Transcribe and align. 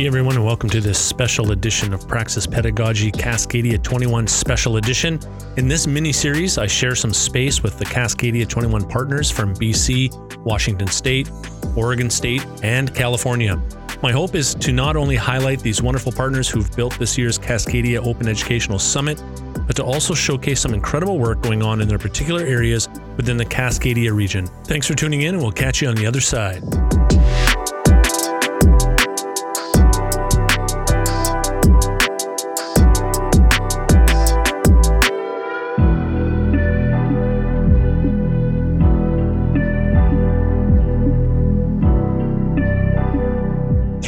Hey 0.00 0.06
everyone, 0.06 0.36
and 0.36 0.46
welcome 0.46 0.70
to 0.70 0.80
this 0.80 0.98
special 0.98 1.52
edition 1.52 1.92
of 1.92 2.08
Praxis 2.08 2.46
Pedagogy 2.46 3.12
Cascadia 3.12 3.82
21 3.82 4.26
Special 4.28 4.78
Edition. 4.78 5.20
In 5.58 5.68
this 5.68 5.86
mini 5.86 6.10
series, 6.10 6.56
I 6.56 6.66
share 6.66 6.94
some 6.94 7.12
space 7.12 7.62
with 7.62 7.78
the 7.78 7.84
Cascadia 7.84 8.48
21 8.48 8.88
partners 8.88 9.30
from 9.30 9.54
BC, 9.54 10.38
Washington 10.38 10.86
State, 10.86 11.30
Oregon 11.76 12.08
State, 12.08 12.46
and 12.62 12.94
California. 12.94 13.60
My 14.02 14.10
hope 14.10 14.34
is 14.34 14.54
to 14.54 14.72
not 14.72 14.96
only 14.96 15.16
highlight 15.16 15.60
these 15.60 15.82
wonderful 15.82 16.12
partners 16.12 16.48
who've 16.48 16.74
built 16.74 16.98
this 16.98 17.18
year's 17.18 17.38
Cascadia 17.38 18.02
Open 18.02 18.26
Educational 18.26 18.78
Summit, 18.78 19.22
but 19.66 19.76
to 19.76 19.84
also 19.84 20.14
showcase 20.14 20.60
some 20.60 20.72
incredible 20.72 21.18
work 21.18 21.42
going 21.42 21.62
on 21.62 21.82
in 21.82 21.88
their 21.88 21.98
particular 21.98 22.40
areas 22.40 22.88
within 23.18 23.36
the 23.36 23.44
Cascadia 23.44 24.14
region. 24.14 24.46
Thanks 24.64 24.86
for 24.86 24.94
tuning 24.94 25.20
in, 25.20 25.34
and 25.34 25.42
we'll 25.42 25.52
catch 25.52 25.82
you 25.82 25.88
on 25.88 25.94
the 25.94 26.06
other 26.06 26.22
side. 26.22 26.62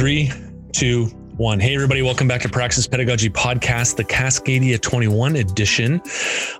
Three, 0.03 0.29
two, 0.73 1.05
one. 1.37 1.61
Hey, 1.61 1.73
everybody, 1.73 2.01
welcome 2.01 2.27
back 2.27 2.41
to 2.41 2.49
Praxis 2.49 2.85
Pedagogy 2.85 3.29
Podcast, 3.29 3.95
the 3.95 4.03
Cascadia 4.03 4.77
21 4.81 5.37
edition. 5.37 6.01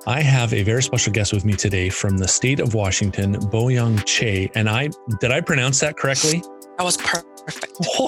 I 0.08 0.22
have 0.22 0.54
a 0.54 0.64
very 0.64 0.82
special 0.82 1.12
guest 1.12 1.34
with 1.34 1.44
me 1.44 1.52
today 1.52 1.90
from 1.90 2.18
the 2.18 2.28
state 2.30 2.62
of 2.62 2.74
Washington, 2.74 3.34
Bo 3.34 3.66
Boyoung 3.66 3.98
Chae. 4.06 4.50
And 4.56 4.70
I 4.70 4.92
did 5.20 5.32
I 5.32 5.42
pronounce 5.42 5.82
that 5.82 5.98
correctly? 5.98 6.42
That 6.78 6.86
was 6.86 6.96
perfect. 6.96 7.33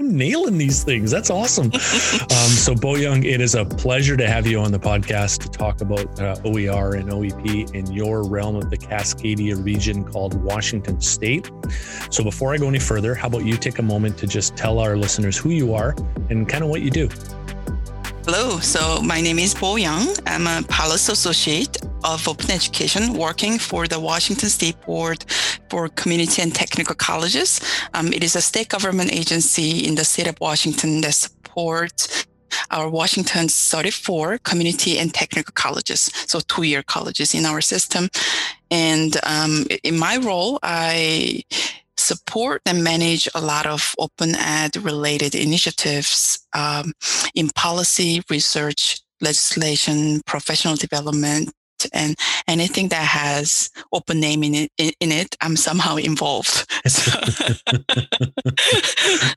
I'm 0.00 0.16
nailing 0.16 0.58
these 0.58 0.84
things. 0.84 1.10
That's 1.10 1.30
awesome. 1.30 1.66
um, 1.66 2.50
so, 2.50 2.74
Young, 2.96 3.24
it 3.24 3.40
is 3.40 3.54
a 3.54 3.64
pleasure 3.64 4.16
to 4.16 4.28
have 4.28 4.46
you 4.46 4.60
on 4.60 4.70
the 4.70 4.78
podcast 4.78 5.40
to 5.40 5.48
talk 5.48 5.80
about 5.80 6.20
uh, 6.20 6.36
OER 6.44 6.94
and 6.94 7.10
OEP 7.10 7.74
in 7.74 7.86
your 7.92 8.28
realm 8.28 8.56
of 8.56 8.70
the 8.70 8.76
Cascadia 8.76 9.62
region 9.62 10.04
called 10.04 10.34
Washington 10.42 11.00
State. 11.00 11.50
So, 12.10 12.22
before 12.22 12.54
I 12.54 12.58
go 12.58 12.68
any 12.68 12.78
further, 12.78 13.14
how 13.14 13.26
about 13.26 13.44
you 13.44 13.56
take 13.56 13.78
a 13.78 13.82
moment 13.82 14.18
to 14.18 14.26
just 14.26 14.56
tell 14.56 14.78
our 14.78 14.96
listeners 14.96 15.36
who 15.36 15.50
you 15.50 15.74
are 15.74 15.96
and 16.30 16.48
kind 16.48 16.62
of 16.62 16.70
what 16.70 16.82
you 16.82 16.90
do? 16.90 17.08
Hello. 18.24 18.60
So, 18.60 19.02
my 19.02 19.20
name 19.20 19.38
is 19.38 19.54
Bo 19.54 19.76
Young. 19.76 20.08
I'm 20.26 20.46
a 20.46 20.62
Policy 20.68 21.12
Associate 21.12 21.76
of 22.06 22.28
Open 22.28 22.50
Education 22.50 23.14
working 23.14 23.58
for 23.58 23.88
the 23.88 23.98
Washington 23.98 24.48
State 24.48 24.80
Board 24.86 25.24
for 25.68 25.88
Community 25.88 26.40
and 26.40 26.54
Technical 26.54 26.94
Colleges. 26.94 27.60
Um, 27.94 28.12
it 28.12 28.22
is 28.22 28.36
a 28.36 28.40
state 28.40 28.68
government 28.68 29.12
agency 29.12 29.86
in 29.86 29.96
the 29.96 30.04
state 30.04 30.28
of 30.28 30.38
Washington 30.40 31.00
that 31.00 31.14
supports 31.14 32.26
our 32.70 32.88
Washington 32.88 33.48
34 33.48 34.38
community 34.38 34.98
and 34.98 35.12
technical 35.12 35.52
colleges, 35.54 36.10
so 36.26 36.38
two 36.40 36.62
year 36.62 36.82
colleges 36.84 37.34
in 37.34 37.44
our 37.44 37.60
system. 37.60 38.08
And 38.70 39.16
um, 39.24 39.66
in 39.82 39.98
my 39.98 40.16
role, 40.16 40.60
I 40.62 41.42
support 41.96 42.62
and 42.66 42.84
manage 42.84 43.28
a 43.34 43.40
lot 43.40 43.66
of 43.66 43.94
open 43.98 44.36
ed 44.36 44.76
related 44.76 45.34
initiatives 45.34 46.46
um, 46.52 46.92
in 47.34 47.48
policy, 47.50 48.22
research, 48.30 49.00
legislation, 49.20 50.20
professional 50.24 50.76
development, 50.76 51.50
and 51.92 52.16
anything 52.48 52.88
that 52.88 53.04
has 53.04 53.70
open 53.92 54.20
name 54.20 54.42
in 54.44 54.54
it, 54.54 54.70
in 55.00 55.12
it 55.12 55.36
I'm 55.40 55.56
somehow 55.56 55.96
involved. 55.96 56.66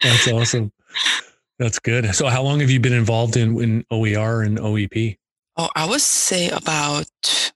That's 0.02 0.28
awesome. 0.28 0.72
That's 1.59 1.80
good. 1.80 2.16
So, 2.16 2.28
how 2.28 2.41
long 2.41 2.61
have 2.61 2.69
you 2.69 2.80
been 2.80 2.94
involved 2.94 3.35
in, 3.35 3.62
in 3.62 3.85
OER 3.91 4.41
and 4.44 4.57
OEP? 4.57 5.18
Oh, 5.57 5.69
I 5.75 5.85
would 5.85 6.00
say 6.00 6.50
about 6.50 7.07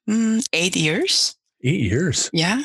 mm, 0.09 0.45
eight 0.51 0.75
years. 0.75 1.37
Eight 1.63 1.79
years. 1.79 2.29
Yeah. 2.33 2.61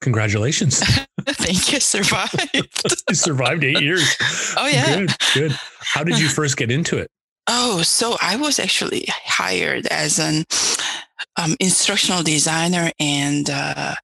Congratulations. 0.00 0.78
Thank 1.26 1.72
you. 1.72 1.78
Survived. 1.78 2.48
you 2.54 3.14
survived 3.14 3.64
eight 3.64 3.82
years. 3.82 4.16
Oh, 4.56 4.66
yeah. 4.66 4.96
Good. 4.96 5.10
Good. 5.34 5.58
How 5.80 6.02
did 6.02 6.18
you 6.18 6.28
first 6.28 6.56
get 6.56 6.70
into 6.70 6.96
it? 6.96 7.10
Oh, 7.48 7.82
so 7.82 8.16
I 8.22 8.36
was 8.36 8.58
actually 8.58 9.04
hired 9.08 9.86
as 9.88 10.18
an 10.18 10.44
um, 11.36 11.56
instructional 11.60 12.22
designer 12.22 12.90
and 12.98 13.48
uh, 13.50 13.94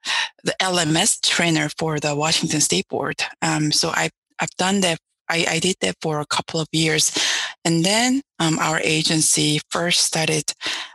the 0.44 0.54
LMS 0.60 1.20
trainer 1.26 1.68
for 1.78 1.98
the 1.98 2.14
Washington 2.14 2.60
State 2.60 2.88
Board. 2.88 3.22
Um, 3.42 3.72
so 3.72 3.90
I, 3.90 4.10
I've 4.40 4.54
done 4.56 4.80
that. 4.80 4.98
I, 5.30 5.44
I, 5.48 5.58
did 5.58 5.76
that 5.82 5.96
for 6.00 6.20
a 6.20 6.26
couple 6.26 6.58
of 6.58 6.68
years. 6.72 7.12
And 7.62 7.84
then 7.84 8.22
um, 8.38 8.58
our 8.58 8.80
agency 8.80 9.60
first 9.68 10.00
started 10.00 10.44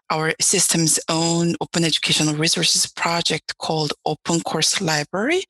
our 0.09 0.33
system's 0.39 0.99
own 1.09 1.55
open 1.61 1.83
educational 1.83 2.35
resources 2.35 2.85
project 2.85 3.57
called 3.57 3.93
Open 4.05 4.41
Course 4.41 4.81
Library. 4.81 5.43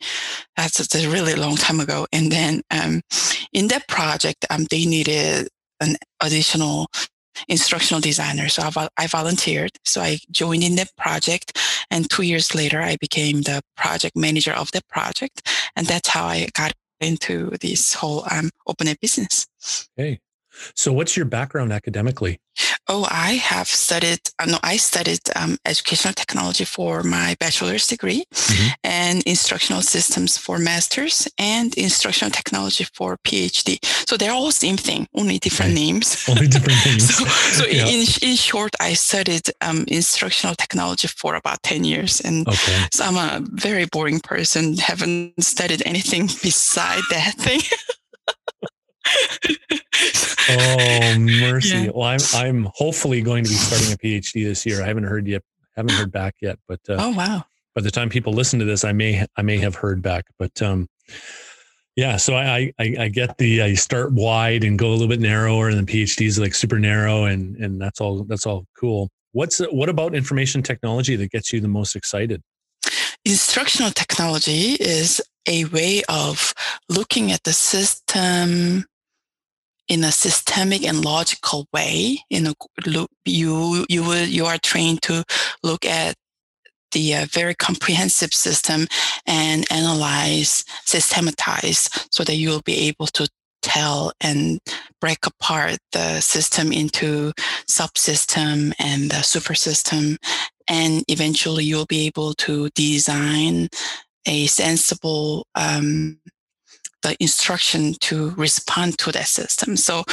That's, 0.58 0.96
a 0.96 1.10
really 1.10 1.36
long 1.36 1.56
time 1.56 1.80
ago. 1.80 2.08
And 2.12 2.32
then 2.32 2.62
um, 2.72 3.02
in 3.52 3.68
that 3.68 3.88
project, 3.88 4.46
um, 4.50 4.66
they 4.70 4.86
needed 4.86 5.48
an 5.80 5.96
additional 6.22 6.88
instructional 7.48 8.02
designer. 8.02 8.50
So 8.50 8.70
I, 8.76 8.88
I 8.98 9.08
volunteered. 9.08 9.72
So 9.86 10.02
I 10.02 10.20
joined 10.32 10.64
in 10.64 10.76
the 10.76 10.88
project. 10.98 11.58
And 11.90 12.10
two 12.10 12.24
years 12.24 12.56
later, 12.56 12.82
I 12.82 12.98
became 12.98 13.42
the 13.42 13.62
project 13.78 14.16
manager 14.16 14.54
of 14.54 14.72
the 14.72 14.82
project. 14.90 15.48
And 15.76 15.88
that's 15.88 16.10
how 16.10 16.26
I 16.26 16.50
got 16.54 16.74
into 17.00 17.52
this 17.62 17.94
whole 17.94 18.26
um, 18.32 18.50
open 18.68 18.88
business. 19.02 19.48
Hey, 19.96 20.20
so 20.76 20.94
what's 20.94 21.16
your 21.16 21.26
background 21.26 21.72
academically? 21.72 22.40
Oh, 22.88 23.08
I 23.10 23.34
have 23.34 23.68
studied, 23.68 24.20
uh, 24.40 24.46
no, 24.46 24.58
I 24.62 24.78
studied 24.78 25.22
um, 25.36 25.58
educational 25.66 26.14
technology 26.14 26.66
for 26.66 27.02
my 27.02 27.36
bachelor's 27.40 27.88
degree 27.88 28.26
mm-hmm. 28.32 28.68
and 28.84 29.24
instructional 29.24 29.82
systems 29.82 30.38
for 30.38 30.60
master's 30.60 31.28
and 31.40 31.74
instructional 31.76 32.32
technology 32.32 32.86
for 32.94 33.18
PhD. 33.26 33.78
So 34.08 34.18
they're 34.18 34.34
all 34.34 34.52
same 34.52 34.78
thing, 34.78 35.08
only 35.16 35.40
different 35.40 35.72
right. 35.72 35.82
names. 35.82 36.26
Only 36.30 36.48
different 36.48 36.80
names. 36.86 37.16
so, 37.16 37.26
so 37.26 37.66
yeah. 37.66 37.88
in, 37.88 38.06
in 38.22 38.36
short, 38.36 38.74
I 38.80 38.94
studied 38.94 39.50
um, 39.62 39.86
instructional 39.88 40.56
technology 40.56 41.08
for 41.08 41.36
about 41.36 41.64
10 41.64 41.84
years. 41.84 42.22
And 42.22 42.48
okay. 42.48 42.86
so 42.92 43.06
I'm 43.06 43.18
a 43.18 43.46
very 43.52 43.86
boring 43.86 44.20
person, 44.20 44.78
haven't 44.78 45.42
studied 45.44 45.84
anything 45.86 46.28
beside 46.44 47.02
that 47.10 47.36
thing. 47.38 47.62
Oh 50.50 51.16
mercy! 51.20 51.78
Yeah. 51.78 51.92
Well, 51.94 52.08
I'm 52.08 52.20
I'm 52.34 52.70
hopefully 52.74 53.22
going 53.22 53.44
to 53.44 53.50
be 53.50 53.56
starting 53.56 53.94
a 53.94 53.98
PhD 53.98 54.46
this 54.46 54.66
year. 54.66 54.82
I 54.82 54.88
haven't 54.88 55.06
heard 55.06 55.28
yet, 55.28 55.42
haven't 55.76 55.94
heard 55.94 56.12
back 56.12 56.36
yet, 56.42 56.60
but 56.68 56.80
uh, 56.90 56.98
oh 57.00 57.12
wow! 57.12 57.44
By 57.76 57.82
the 57.82 57.92
time 57.92 58.10
people 58.10 58.34
listen 58.34 58.60
to 58.60 58.66
this, 58.66 58.84
I 58.84 58.92
may 58.92 59.26
I 59.36 59.42
may 59.42 59.58
have 59.58 59.76
heard 59.76 60.02
back, 60.02 60.26
but 60.38 60.62
um, 60.62 60.88
yeah. 61.96 62.18
So 62.18 62.36
I 62.36 62.72
I, 62.80 62.96
I 63.00 63.08
get 63.10 63.38
the 63.38 63.62
I 63.62 63.74
start 63.74 64.14
wide 64.14 64.64
and 64.64 64.78
go 64.78 64.90
a 64.90 64.94
little 64.94 65.08
bit 65.08 65.20
narrower, 65.20 65.70
and 65.70 65.78
then 65.78 65.86
PhD 65.86 66.26
is 66.26 66.40
like 66.40 66.56
super 66.56 66.80
narrow, 66.80 67.26
and 67.26 67.56
and 67.58 67.82
that's 67.82 68.02
all 68.02 68.24
that's 68.24 68.46
all 68.46 68.66
cool. 68.78 69.10
What's 69.32 69.60
what 69.72 69.90
about 69.90 70.16
information 70.16 70.62
technology 70.62 71.16
that 71.16 71.32
gets 71.32 71.52
you 71.52 71.60
the 71.60 71.68
most 71.68 71.96
excited? 71.96 72.42
Instructional 73.26 73.92
technology 73.92 74.74
is 74.80 75.22
a 75.48 75.66
way 75.66 76.04
of 76.10 76.54
looking 76.90 77.32
at 77.32 77.44
the 77.44 77.54
system 77.54 78.86
in 79.88 80.04
a 80.04 80.12
systemic 80.12 80.84
and 80.84 81.04
logical 81.04 81.68
way. 81.74 82.20
You 82.30 82.42
know, 82.42 83.08
you 83.26 83.86
you 83.90 84.04
will 84.04 84.26
you 84.26 84.46
are 84.46 84.58
trained 84.58 85.02
to 85.04 85.24
look 85.64 85.86
at 85.86 86.16
the 86.92 87.16
uh, 87.16 87.26
very 87.32 87.56
comprehensive 87.56 88.34
system 88.34 88.88
and 89.26 89.66
analyze, 89.72 90.64
systematize, 90.86 91.90
so 92.12 92.24
that 92.24 92.36
you 92.36 92.50
will 92.50 92.62
be 92.62 92.88
able 92.88 93.08
to 93.08 93.28
tell 93.64 94.12
and 94.22 94.60
break 95.02 95.26
apart 95.26 95.78
the 95.94 96.20
system 96.20 96.72
into 96.72 97.32
subsystem 97.68 98.74
and 98.78 99.10
the 99.10 99.22
super 99.22 99.56
system 99.56 100.18
and 100.68 101.04
eventually 101.08 101.64
you'll 101.64 101.86
be 101.86 102.06
able 102.06 102.34
to 102.34 102.70
design 102.76 103.70
a 104.26 104.48
sensible 104.48 105.48
um, 105.56 106.20
the 107.04 107.16
instruction 107.20 107.94
to 108.02 108.32
respond 108.32 108.98
to 109.00 109.12
that 109.12 109.28
system. 109.28 109.78
So, 109.78 110.04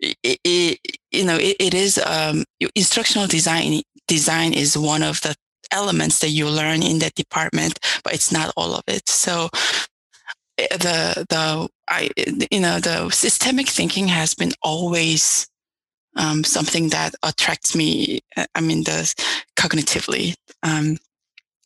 it, 0.00 0.78
you 1.10 1.24
know, 1.24 1.36
it, 1.36 1.56
it 1.58 1.74
is 1.74 1.98
um, 2.04 2.44
instructional 2.74 3.26
design. 3.26 3.82
Design 4.06 4.52
is 4.52 4.76
one 4.76 5.02
of 5.02 5.20
the 5.22 5.34
elements 5.72 6.18
that 6.20 6.30
you 6.30 6.48
learn 6.48 6.82
in 6.82 6.98
that 6.98 7.14
department, 7.14 7.78
but 8.04 8.12
it's 8.12 8.32
not 8.32 8.52
all 8.56 8.74
of 8.74 8.82
it. 8.88 9.08
So, 9.08 9.48
eh, 10.58 10.66
the 10.70 11.26
the 11.28 11.68
I 11.88 12.10
you 12.50 12.60
know 12.60 12.80
the 12.80 13.10
systemic 13.10 13.68
thinking 13.68 14.08
has 14.08 14.34
been 14.34 14.52
always 14.62 15.48
um, 16.16 16.44
something 16.44 16.88
that 16.88 17.14
attracts 17.22 17.74
me. 17.74 18.20
Eh, 18.36 18.46
I 18.54 18.60
mean, 18.60 18.84
the 18.84 19.14
cognitively. 19.56 20.34
Um, 20.62 20.98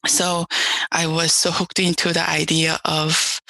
so 0.06 0.46
I 0.92 1.06
was 1.06 1.32
so 1.32 1.50
hooked 1.50 1.78
into 1.78 2.12
the 2.12 2.28
idea 2.28 2.78
of 2.84 3.40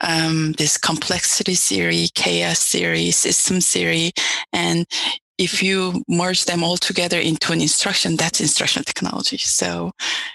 um, 0.00 0.52
this 0.52 0.78
complexity 0.78 1.54
theory, 1.54 2.08
chaos 2.14 2.66
theory, 2.68 3.10
system 3.10 3.60
theory, 3.60 4.12
and 4.52 4.86
if 5.42 5.62
you 5.62 6.04
merge 6.08 6.44
them 6.44 6.62
all 6.62 6.76
together 6.76 7.18
into 7.18 7.52
an 7.52 7.60
instruction, 7.60 8.16
that's 8.16 8.40
instructional 8.40 8.84
technology. 8.84 9.38
So, 9.38 9.90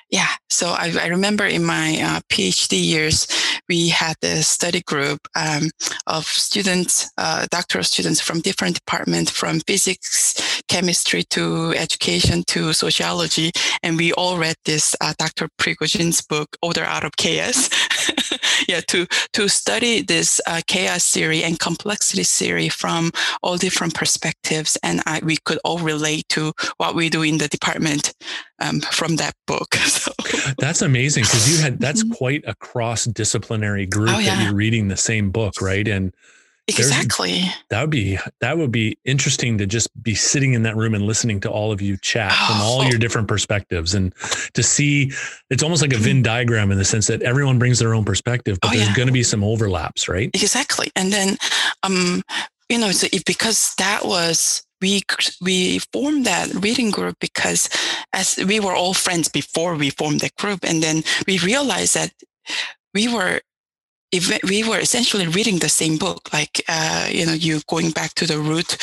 yeah. 0.09 0.27
So 0.49 0.69
I, 0.69 0.93
I 1.01 1.07
remember 1.07 1.45
in 1.45 1.63
my 1.63 1.99
uh, 2.01 2.19
PhD 2.29 2.83
years, 2.83 3.27
we 3.69 3.87
had 3.87 4.15
a 4.23 4.43
study 4.43 4.81
group 4.81 5.19
um, 5.35 5.69
of 6.07 6.25
students, 6.25 7.09
uh, 7.17 7.47
doctoral 7.51 7.83
students 7.83 8.19
from 8.19 8.41
different 8.41 8.75
departments, 8.75 9.31
from 9.31 9.61
physics, 9.61 10.61
chemistry 10.67 11.23
to 11.23 11.73
education 11.77 12.43
to 12.47 12.73
sociology, 12.73 13.51
and 13.83 13.97
we 13.97 14.11
all 14.13 14.37
read 14.37 14.55
this 14.65 14.95
uh, 15.01 15.13
Dr. 15.17 15.49
Prigogine's 15.57 16.21
book, 16.21 16.57
Order 16.61 16.83
Out 16.83 17.05
of 17.05 17.15
Chaos. 17.15 17.69
yeah, 18.67 18.81
to 18.87 19.05
to 19.33 19.47
study 19.47 20.01
this 20.01 20.41
uh, 20.47 20.61
chaos 20.67 21.11
theory 21.11 21.43
and 21.43 21.59
complexity 21.59 22.23
theory 22.23 22.69
from 22.69 23.11
all 23.41 23.57
different 23.57 23.93
perspectives 23.93 24.77
and 24.83 24.96
I, 25.05 25.21
we 25.23 25.37
could 25.37 25.59
all 25.63 25.79
relate 25.79 26.27
to 26.29 26.53
what 26.77 26.95
we 26.95 27.09
do 27.09 27.21
in 27.21 27.37
the 27.37 27.47
department 27.47 28.13
um, 28.59 28.81
from 28.81 29.17
that 29.17 29.33
book. 29.45 29.75
So. 29.97 30.11
That's 30.59 30.81
amazing 30.81 31.23
because 31.23 31.51
you 31.51 31.61
had 31.61 31.79
that's 31.79 32.03
mm-hmm. 32.03 32.13
quite 32.13 32.43
a 32.45 32.53
cross 32.55 33.05
disciplinary 33.05 33.85
group 33.85 34.09
oh, 34.11 34.19
yeah. 34.19 34.35
that 34.35 34.43
you're 34.43 34.53
reading 34.53 34.89
the 34.89 34.97
same 34.97 35.31
book, 35.31 35.61
right? 35.61 35.87
And 35.87 36.13
exactly 36.67 37.43
that 37.69 37.81
would 37.81 37.89
be 37.89 38.17
that 38.41 38.57
would 38.57 38.71
be 38.71 38.97
interesting 39.05 39.57
to 39.57 39.65
just 39.65 39.89
be 40.03 40.13
sitting 40.13 40.53
in 40.53 40.63
that 40.63 40.75
room 40.75 40.93
and 40.93 41.05
listening 41.05 41.39
to 41.39 41.49
all 41.49 41.71
of 41.71 41.81
you 41.81 41.95
chat 41.97 42.31
oh. 42.33 42.47
from 42.47 42.61
all 42.61 42.83
your 42.83 42.99
different 42.99 43.27
perspectives 43.27 43.95
and 43.95 44.13
to 44.53 44.61
see 44.61 45.11
it's 45.49 45.63
almost 45.63 45.81
like 45.81 45.93
a 45.93 45.97
venn 45.97 46.21
diagram 46.21 46.69
in 46.71 46.77
the 46.77 46.83
sense 46.83 47.07
that 47.07 47.21
everyone 47.21 47.57
brings 47.57 47.79
their 47.79 47.93
own 47.93 48.03
perspective 48.03 48.57
but 48.61 48.71
oh, 48.71 48.73
there's 48.75 48.89
yeah. 48.89 48.95
going 48.95 49.07
to 49.07 49.13
be 49.13 49.23
some 49.23 49.43
overlaps 49.43 50.09
right 50.09 50.29
exactly 50.33 50.91
and 50.95 51.13
then 51.13 51.37
um 51.83 52.21
you 52.67 52.77
know 52.77 52.91
so 52.91 53.07
if, 53.13 53.23
because 53.23 53.73
that 53.77 54.03
was 54.03 54.66
we 54.81 55.01
we 55.41 55.79
formed 55.91 56.25
that 56.25 56.53
reading 56.55 56.91
group 56.91 57.15
because 57.19 57.69
as 58.13 58.37
we 58.47 58.59
were 58.59 58.75
all 58.75 58.93
friends 58.93 59.27
before 59.27 59.75
we 59.75 59.89
formed 59.89 60.19
that 60.21 60.35
group 60.35 60.59
and 60.63 60.83
then 60.83 61.03
we 61.27 61.39
realized 61.39 61.95
that 61.95 62.11
we 62.93 63.07
were 63.07 63.41
if 64.11 64.41
we 64.43 64.63
were 64.63 64.79
essentially 64.79 65.27
reading 65.27 65.59
the 65.59 65.69
same 65.69 65.97
book 65.97 66.31
like 66.31 66.63
uh, 66.69 67.07
you 67.09 67.25
know 67.25 67.33
you 67.33 67.59
going 67.67 67.91
back 67.91 68.13
to 68.13 68.25
the 68.25 68.39
root 68.39 68.77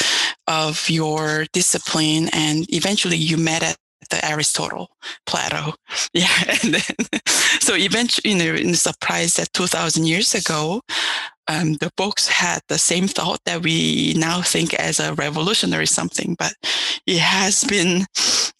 of 0.47 0.89
your 0.91 1.47
discipline 1.53 2.29
and 2.33 2.67
eventually 2.73 3.17
you 3.17 3.37
met 3.37 3.63
at 3.63 3.77
the 4.11 4.25
Aristotle, 4.25 4.91
Plato. 5.27 5.75
Yeah. 6.13 6.29
And 6.63 6.75
then, 6.75 7.21
so 7.61 7.75
eventually, 7.75 8.33
you 8.33 8.39
know, 8.39 8.55
in 8.55 8.75
surprise 8.75 9.35
that 9.35 9.53
2000 9.53 10.07
years 10.07 10.35
ago, 10.35 10.81
um, 11.49 11.75
the 11.75 11.91
books 11.97 12.29
had 12.29 12.61
the 12.69 12.79
same 12.79 13.09
thought 13.09 13.41
that 13.45 13.63
we 13.63 14.15
now 14.17 14.43
think 14.43 14.75
as 14.75 15.01
a 15.01 15.15
revolutionary 15.15 15.87
something, 15.87 16.37
but 16.39 16.55
it 17.07 17.19
has 17.19 17.65
been 17.65 18.07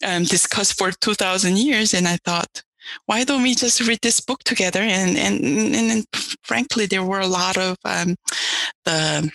um, 0.05 0.23
discussed 0.23 0.77
for 0.77 0.91
2000 0.91 1.57
years. 1.57 1.93
And 1.93 2.07
I 2.07 2.17
thought, 2.25 2.63
why 3.07 3.23
don't 3.23 3.43
we 3.43 3.55
just 3.55 3.81
read 3.87 3.99
this 4.01 4.19
book 4.19 4.43
together? 4.43 4.81
And, 4.81 5.17
and, 5.17 5.43
and, 5.43 5.75
and 5.75 6.05
frankly, 6.43 6.85
there 6.85 7.03
were 7.03 7.21
a 7.21 7.27
lot 7.27 7.57
of 7.57 7.77
um, 7.85 8.15
the 8.85 9.31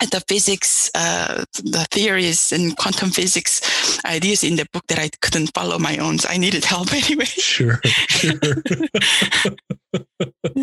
the 0.00 0.22
physics, 0.28 0.90
uh, 0.94 1.44
the 1.54 1.86
theories 1.90 2.52
and 2.52 2.76
quantum 2.76 3.10
physics 3.10 3.60
ideas 4.04 4.44
in 4.44 4.56
the 4.56 4.66
book 4.72 4.86
that 4.88 4.98
I 4.98 5.10
couldn't 5.20 5.52
follow 5.54 5.78
my 5.78 5.96
own. 5.98 6.18
So 6.18 6.28
I 6.28 6.36
needed 6.36 6.64
help 6.64 6.92
anyway. 6.92 7.24
Sure, 7.24 7.80
sure. 7.84 8.40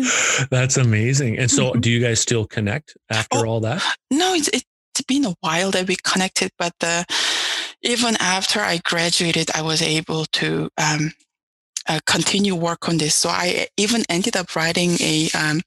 That's 0.50 0.76
amazing. 0.76 1.38
And 1.38 1.50
so, 1.50 1.70
mm-hmm. 1.70 1.80
do 1.80 1.90
you 1.90 2.00
guys 2.00 2.20
still 2.20 2.46
connect 2.46 2.96
after 3.10 3.38
oh, 3.38 3.46
all 3.46 3.60
that? 3.60 3.82
No, 4.10 4.34
it's, 4.34 4.48
it's 4.48 5.02
been 5.06 5.26
a 5.26 5.34
while 5.40 5.70
that 5.72 5.86
we 5.86 5.96
connected, 6.02 6.50
but 6.58 6.72
the, 6.80 7.04
even 7.82 8.16
after 8.20 8.60
I 8.60 8.78
graduated, 8.78 9.50
I 9.54 9.62
was 9.62 9.82
able 9.82 10.24
to 10.32 10.70
um, 10.78 11.12
uh, 11.88 12.00
continue 12.06 12.54
work 12.54 12.88
on 12.88 12.98
this. 12.98 13.14
So 13.14 13.28
I 13.28 13.68
even 13.76 14.04
ended 14.08 14.36
up 14.36 14.56
writing 14.56 14.96
a 15.00 15.28
um, 15.34 15.60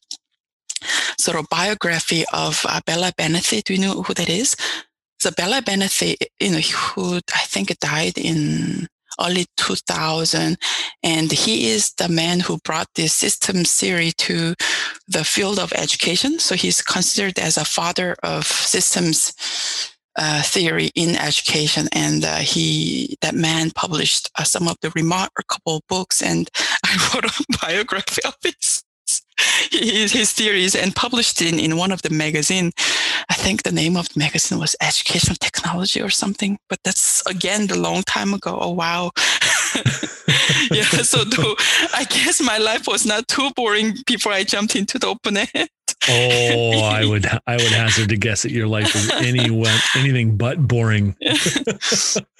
sort 1.19 1.37
of 1.37 1.49
biography 1.49 2.23
of 2.33 2.65
uh, 2.67 2.79
Bela 2.85 3.11
Banathy. 3.17 3.63
Do 3.63 3.73
you 3.73 3.81
know 3.81 4.01
who 4.03 4.13
that 4.13 4.29
is? 4.29 4.55
So 5.19 5.31
Bela 5.31 5.61
Banathy, 5.61 6.15
you 6.39 6.51
know, 6.51 6.59
who 6.59 7.17
I 7.35 7.45
think 7.45 7.77
died 7.79 8.17
in 8.17 8.87
early 9.19 9.45
2000. 9.57 10.57
And 11.03 11.31
he 11.31 11.71
is 11.71 11.93
the 11.93 12.07
man 12.07 12.39
who 12.39 12.57
brought 12.59 12.87
this 12.95 13.13
system 13.13 13.65
theory 13.65 14.11
to 14.17 14.55
the 15.07 15.25
field 15.25 15.59
of 15.59 15.73
education. 15.73 16.39
So 16.39 16.55
he's 16.55 16.81
considered 16.81 17.37
as 17.37 17.57
a 17.57 17.65
father 17.65 18.15
of 18.23 18.45
systems 18.45 19.33
uh, 20.15 20.41
theory 20.41 20.91
in 20.95 21.15
education. 21.15 21.87
And 21.91 22.23
uh, 22.23 22.37
he, 22.37 23.17
that 23.21 23.35
man 23.35 23.71
published 23.71 24.29
uh, 24.37 24.43
some 24.43 24.67
of 24.67 24.77
the 24.81 24.91
remarkable 24.95 25.81
books 25.89 26.21
and 26.21 26.49
I 26.85 27.11
wrote 27.13 27.25
a 27.25 27.57
biography 27.61 28.21
of 28.25 28.35
his 28.41 28.83
his, 29.71 30.11
his 30.19 30.31
theories 30.33 30.75
and 30.75 30.95
published 30.95 31.41
in, 31.41 31.59
in 31.59 31.77
one 31.77 31.91
of 31.91 32.01
the 32.01 32.09
magazine. 32.09 32.71
I 33.29 33.33
think 33.33 33.63
the 33.63 33.71
name 33.71 33.95
of 33.95 34.09
the 34.09 34.19
magazine 34.19 34.59
was 34.59 34.75
Educational 34.81 35.35
Technology 35.35 36.01
or 36.01 36.09
something, 36.09 36.57
but 36.69 36.79
that's 36.83 37.25
again 37.25 37.67
the 37.67 37.79
long 37.79 38.03
time 38.03 38.33
ago. 38.33 38.57
Oh 38.59 38.71
wow. 38.71 39.11
yeah, 40.71 40.83
so 40.83 41.23
though, 41.23 41.55
I 41.93 42.05
guess 42.09 42.41
my 42.41 42.57
life 42.57 42.87
was 42.87 43.05
not 43.05 43.27
too 43.27 43.49
boring 43.55 43.95
before 44.05 44.31
I 44.31 44.43
jumped 44.43 44.75
into 44.75 44.99
the 44.99 45.07
open 45.07 45.37
ed. 45.37 45.69
oh, 46.07 46.79
I 46.81 47.05
would 47.05 47.25
I 47.45 47.57
would 47.57 47.71
hazard 47.71 48.09
to 48.09 48.17
guess 48.17 48.43
that 48.43 48.51
your 48.51 48.67
life 48.67 48.95
is 48.95 49.11
any 49.11 49.45
anything 49.95 50.37
but 50.37 50.65
boring. 50.67 51.15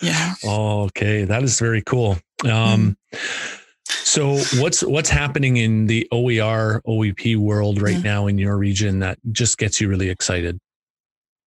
yeah. 0.01 0.33
Okay, 0.43 1.25
that 1.25 1.43
is 1.43 1.59
very 1.59 1.81
cool. 1.81 2.17
Um, 2.45 2.95
mm. 3.13 3.58
So 3.89 4.37
what's 4.61 4.83
what's 4.83 5.09
happening 5.09 5.57
in 5.57 5.87
the 5.87 6.07
OER 6.11 6.81
OEP 6.87 7.37
world 7.37 7.81
right 7.81 7.97
mm. 7.97 8.03
now 8.03 8.27
in 8.27 8.37
your 8.37 8.57
region 8.57 8.99
that 8.99 9.17
just 9.31 9.57
gets 9.57 9.81
you 9.81 9.89
really 9.89 10.09
excited? 10.09 10.59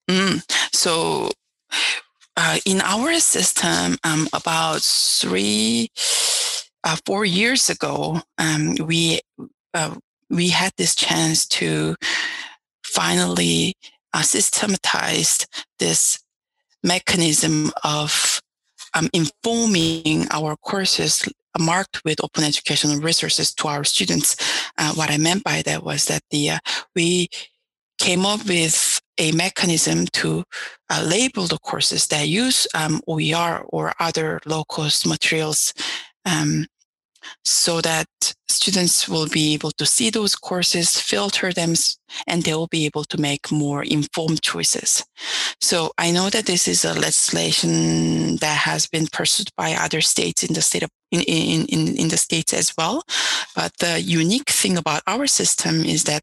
Mm. 0.08 0.42
So 0.74 1.30
uh, 2.36 2.58
in 2.66 2.80
our 2.80 3.14
system, 3.20 3.96
um, 4.04 4.28
about 4.32 4.80
three, 4.82 5.88
uh, 6.84 6.96
four 7.06 7.24
years 7.24 7.70
ago, 7.70 8.20
um, 8.38 8.74
we 8.86 9.20
uh, 9.74 9.94
we 10.28 10.48
had 10.48 10.72
this 10.76 10.94
chance 10.94 11.46
to 11.46 11.94
finally 12.84 13.74
uh, 14.14 14.22
systematize 14.22 15.46
this 15.78 16.18
mechanism 16.82 17.70
of 17.84 18.40
um, 18.94 19.08
informing 19.12 20.26
our 20.30 20.56
courses 20.56 21.28
marked 21.58 22.02
with 22.04 22.22
open 22.22 22.44
educational 22.44 22.98
resources 23.00 23.54
to 23.54 23.68
our 23.68 23.84
students. 23.84 24.36
Uh, 24.78 24.92
what 24.94 25.10
I 25.10 25.18
meant 25.18 25.44
by 25.44 25.62
that 25.62 25.84
was 25.84 26.06
that 26.06 26.22
the 26.30 26.50
uh, 26.50 26.58
we 26.94 27.28
came 27.98 28.26
up 28.26 28.44
with 28.48 29.00
a 29.18 29.32
mechanism 29.32 30.06
to 30.06 30.42
uh, 30.90 31.04
label 31.06 31.46
the 31.46 31.58
courses 31.58 32.06
that 32.08 32.28
use 32.28 32.66
um, 32.74 33.00
OER 33.06 33.64
or 33.68 33.92
other 34.00 34.40
low 34.46 34.64
cost 34.64 35.06
materials 35.06 35.72
um, 36.24 36.66
so 37.44 37.80
that 37.80 38.06
students 38.48 39.08
will 39.08 39.26
be 39.26 39.54
able 39.54 39.70
to 39.72 39.86
see 39.86 40.10
those 40.10 40.34
courses, 40.34 41.00
filter 41.00 41.52
them, 41.52 41.74
and 42.26 42.42
they 42.42 42.54
will 42.54 42.68
be 42.68 42.86
able 42.86 43.04
to 43.04 43.20
make 43.20 43.50
more 43.50 43.82
informed 43.82 44.42
choices. 44.42 45.04
So 45.60 45.92
I 45.98 46.10
know 46.10 46.30
that 46.30 46.46
this 46.46 46.68
is 46.68 46.84
a 46.84 46.94
legislation 46.94 48.36
that 48.36 48.58
has 48.58 48.86
been 48.86 49.06
pursued 49.06 49.48
by 49.56 49.74
other 49.74 50.00
states 50.00 50.42
in 50.44 50.54
the 50.54 50.62
state 50.62 50.82
of 50.82 50.90
in, 51.10 51.20
in, 51.22 51.66
in, 51.66 51.96
in 51.96 52.08
the 52.08 52.16
states 52.16 52.54
as 52.54 52.72
well. 52.76 53.02
But 53.54 53.72
the 53.78 54.00
unique 54.00 54.50
thing 54.50 54.78
about 54.78 55.02
our 55.06 55.26
system 55.26 55.84
is 55.84 56.04
that 56.04 56.22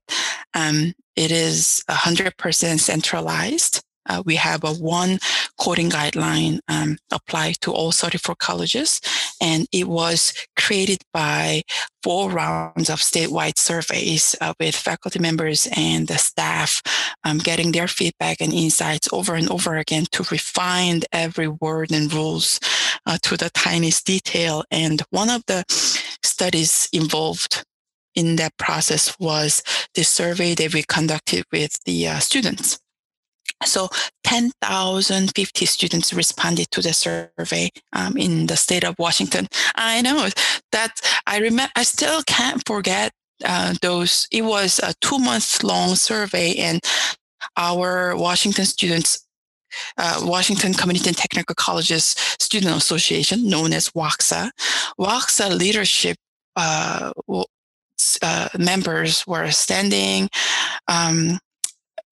um, 0.56 0.94
it 1.15 1.32
is 1.32 1.84
100% 1.89 2.79
centralized. 2.79 3.82
Uh, 4.10 4.24
we 4.25 4.36
have 4.36 4.63
a 4.63 4.74
one 4.74 5.20
coding 5.60 5.89
guideline 5.89 6.60
um, 6.68 6.98
applied 7.12 7.56
to 7.62 7.72
all 7.72 7.92
34 7.92 8.36
colleges, 8.36 9.00
and 9.42 9.68
it 9.72 9.88
was 9.88 10.34
created 10.58 11.00
by 11.13 11.62
four 12.04 12.30
rounds 12.30 12.89
of 12.89 13.00
statewide 13.00 13.58
surveys 13.58 14.36
uh, 14.42 14.54
with 14.60 14.75
faculty 14.75 15.20
members 15.20 15.68
and 15.75 16.08
the 16.08 16.18
staff 16.18 16.82
um, 17.24 17.38
getting 17.38 17.72
their 17.72 17.88
feedback 17.88 18.42
and 18.42 18.54
insights 18.54 19.10
over 19.12 19.36
and 19.36 19.50
over 19.50 19.75
again 19.75 20.06
to 20.12 20.24
refine 20.32 21.01
every 21.12 21.48
word 21.48 21.92
and 21.92 22.13
rules 22.13 22.60
uh, 23.06 23.18
to 23.22 23.38
the 23.38 23.50
tiniest 23.51 24.06
detail. 24.06 24.63
And 24.72 25.01
one 25.10 25.30
of 25.30 25.44
the 25.48 25.63
studies 26.24 26.88
involved 26.94 27.66
in 28.16 28.38
that 28.38 28.58
process 28.58 29.18
was 29.20 29.63
the 29.94 30.04
survey 30.04 30.56
that 30.56 30.74
we 30.74 30.84
conducted 30.84 31.46
with 31.51 31.84
the 31.86 32.08
uh, 32.08 32.20
students. 32.20 32.80
So 33.66 33.89
10,050 34.24 35.66
students 35.66 36.13
responded 36.13 36.72
to 36.72 36.82
the 36.82 36.94
survey 36.94 37.70
um, 37.94 38.16
in 38.18 38.48
the 38.48 38.56
state 38.56 38.84
of 38.84 38.96
Washington. 38.98 39.48
I 39.75 40.01
know 40.01 40.30
that 40.72 41.00
I 41.28 41.39
remember, 41.39 41.72
I 41.75 41.84
still 41.84 42.22
can't 42.24 42.66
forget 42.66 43.12
uh, 43.44 43.74
those, 43.82 44.28
it 44.32 44.44
was 44.44 44.80
a 44.80 44.94
two 45.01 45.20
month 45.20 45.63
long 45.63 45.96
survey, 45.96 46.56
and 46.56 46.82
our 47.58 48.16
Washington 48.16 48.66
students 48.66 49.25
uh, 49.98 50.20
Washington 50.24 50.74
Community 50.74 51.10
and 51.10 51.18
Technical 51.18 51.54
Colleges 51.56 52.16
Student 52.39 52.75
Association, 52.75 53.48
known 53.48 53.72
as 53.72 53.89
WACSA. 53.92 54.50
WACSA 55.00 55.58
leadership 55.58 56.18
uh, 56.56 57.12
uh, 58.22 58.50
members 58.58 59.25
were 59.28 59.51
standing 59.51 60.30
um, 60.88 61.39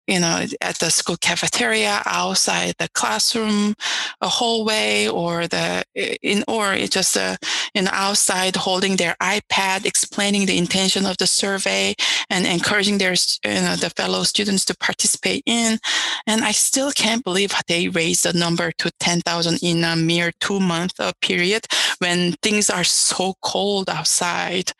you 0.06 0.20
know, 0.20 0.44
at 0.60 0.78
the 0.78 0.90
school 0.90 1.16
cafeteria, 1.16 2.02
outside 2.06 2.74
the 2.78 2.88
classroom, 2.94 3.74
a 4.20 4.28
hallway, 4.28 5.08
or 5.08 5.46
the 5.46 5.84
in 6.22 6.44
or 6.48 6.76
just 6.86 7.16
uh, 7.16 7.36
in 7.74 7.88
outside 7.88 8.56
holding 8.56 8.96
their 8.96 9.16
iPad, 9.20 9.84
explaining 9.84 10.46
the 10.46 10.58
intention 10.58 11.06
of 11.06 11.16
the 11.18 11.26
survey 11.26 11.94
and 12.30 12.46
encouraging 12.46 12.98
their 12.98 13.14
you 13.44 13.60
know 13.62 13.76
the 13.76 13.90
fellow 13.96 14.22
students 14.22 14.64
to 14.66 14.76
participate 14.76 15.42
in. 15.46 15.78
And 16.26 16.44
I 16.44 16.52
still 16.52 16.92
can't 16.92 17.24
believe 17.24 17.52
they 17.66 17.88
raised 17.88 18.24
the 18.24 18.32
number 18.32 18.72
to 18.78 18.90
ten 19.00 19.20
thousand 19.20 19.58
in 19.62 19.84
a 19.84 19.96
mere 19.96 20.32
two 20.40 20.60
month 20.60 21.00
period 21.20 21.66
when 21.98 22.32
things 22.42 22.70
are 22.70 22.84
so 22.84 23.34
cold 23.42 23.88
outside. 23.88 24.72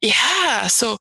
Yeah, 0.00 0.66
so 0.66 0.98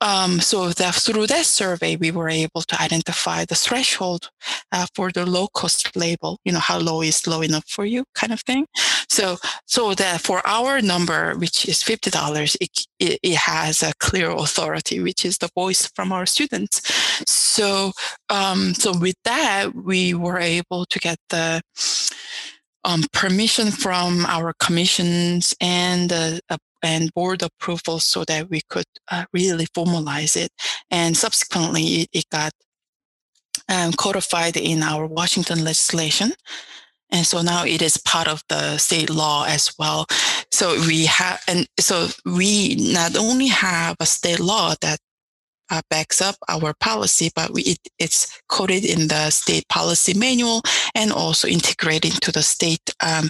um, 0.00 0.40
so 0.40 0.70
through 0.70 1.26
that 1.28 1.46
survey, 1.46 1.96
we 1.96 2.10
were 2.10 2.28
able 2.28 2.62
to 2.62 2.82
identify 2.82 3.44
the 3.44 3.54
threshold 3.54 4.30
uh, 4.72 4.86
for 4.94 5.10
the 5.10 5.24
low 5.24 5.48
cost 5.48 5.96
label. 5.96 6.38
You 6.44 6.52
know 6.52 6.58
how 6.58 6.78
low 6.78 7.02
is 7.02 7.26
low 7.26 7.40
enough 7.40 7.64
for 7.68 7.84
you, 7.84 8.04
kind 8.14 8.32
of 8.32 8.40
thing. 8.40 8.66
So, 9.08 9.38
so 9.66 9.94
that 9.94 10.20
for 10.20 10.46
our 10.46 10.82
number, 10.82 11.34
which 11.36 11.66
is 11.68 11.82
fifty 11.82 12.10
dollars, 12.10 12.56
it, 12.60 12.70
it, 12.98 13.18
it 13.22 13.36
has 13.36 13.82
a 13.82 13.92
clear 13.98 14.30
authority, 14.30 15.00
which 15.00 15.24
is 15.24 15.38
the 15.38 15.48
voice 15.54 15.86
from 15.94 16.12
our 16.12 16.26
students. 16.26 16.82
So, 17.26 17.92
um, 18.28 18.74
so 18.74 18.98
with 18.98 19.16
that, 19.24 19.74
we 19.74 20.12
were 20.14 20.38
able 20.38 20.84
to 20.86 20.98
get 20.98 21.18
the 21.30 21.62
um, 22.84 23.04
permission 23.12 23.70
from 23.70 24.26
our 24.26 24.52
commissions 24.60 25.54
and 25.60 26.12
uh, 26.12 26.38
and 26.86 27.12
board 27.14 27.42
approval 27.42 27.98
so 27.98 28.24
that 28.24 28.48
we 28.48 28.60
could 28.68 28.86
uh, 29.10 29.24
really 29.32 29.66
formalize 29.66 30.36
it. 30.36 30.50
And 30.90 31.16
subsequently, 31.16 31.82
it, 31.82 32.08
it 32.12 32.24
got 32.30 32.52
um, 33.68 33.92
codified 33.92 34.56
in 34.56 34.82
our 34.82 35.06
Washington 35.06 35.64
legislation. 35.64 36.32
And 37.10 37.26
so 37.26 37.42
now 37.42 37.64
it 37.64 37.82
is 37.82 37.96
part 37.98 38.28
of 38.28 38.42
the 38.48 38.78
state 38.78 39.10
law 39.10 39.44
as 39.44 39.72
well. 39.78 40.06
So 40.52 40.78
we 40.86 41.06
have, 41.06 41.42
and 41.48 41.66
so 41.78 42.08
we 42.24 42.76
not 42.76 43.16
only 43.16 43.48
have 43.48 43.96
a 44.00 44.06
state 44.06 44.40
law 44.40 44.74
that 44.80 44.98
uh, 45.70 45.82
backs 45.90 46.20
up 46.20 46.36
our 46.48 46.74
policy, 46.74 47.30
but 47.34 47.52
we, 47.52 47.62
it, 47.62 47.78
it's 47.98 48.40
coded 48.48 48.84
in 48.84 49.08
the 49.08 49.30
state 49.30 49.66
policy 49.68 50.14
manual 50.14 50.62
and 50.94 51.12
also 51.12 51.48
integrated 51.48 52.14
into 52.14 52.30
the 52.32 52.42
state 52.42 52.90
um, 53.00 53.28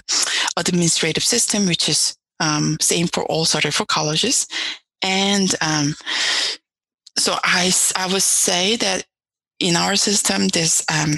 administrative 0.55 1.23
system, 1.23 1.65
which 1.65 1.89
is 1.89 2.15
um, 2.39 2.77
same 2.81 3.07
for 3.07 3.23
all 3.25 3.45
sort 3.45 3.65
of 3.65 3.73
for 3.73 3.85
colleges. 3.85 4.47
And 5.01 5.53
um, 5.61 5.95
so 7.17 7.35
I, 7.43 7.71
I 7.95 8.07
would 8.11 8.23
say 8.23 8.75
that 8.77 9.05
in 9.59 9.75
our 9.75 9.95
system, 9.95 10.47
this 10.49 10.85
um, 10.91 11.15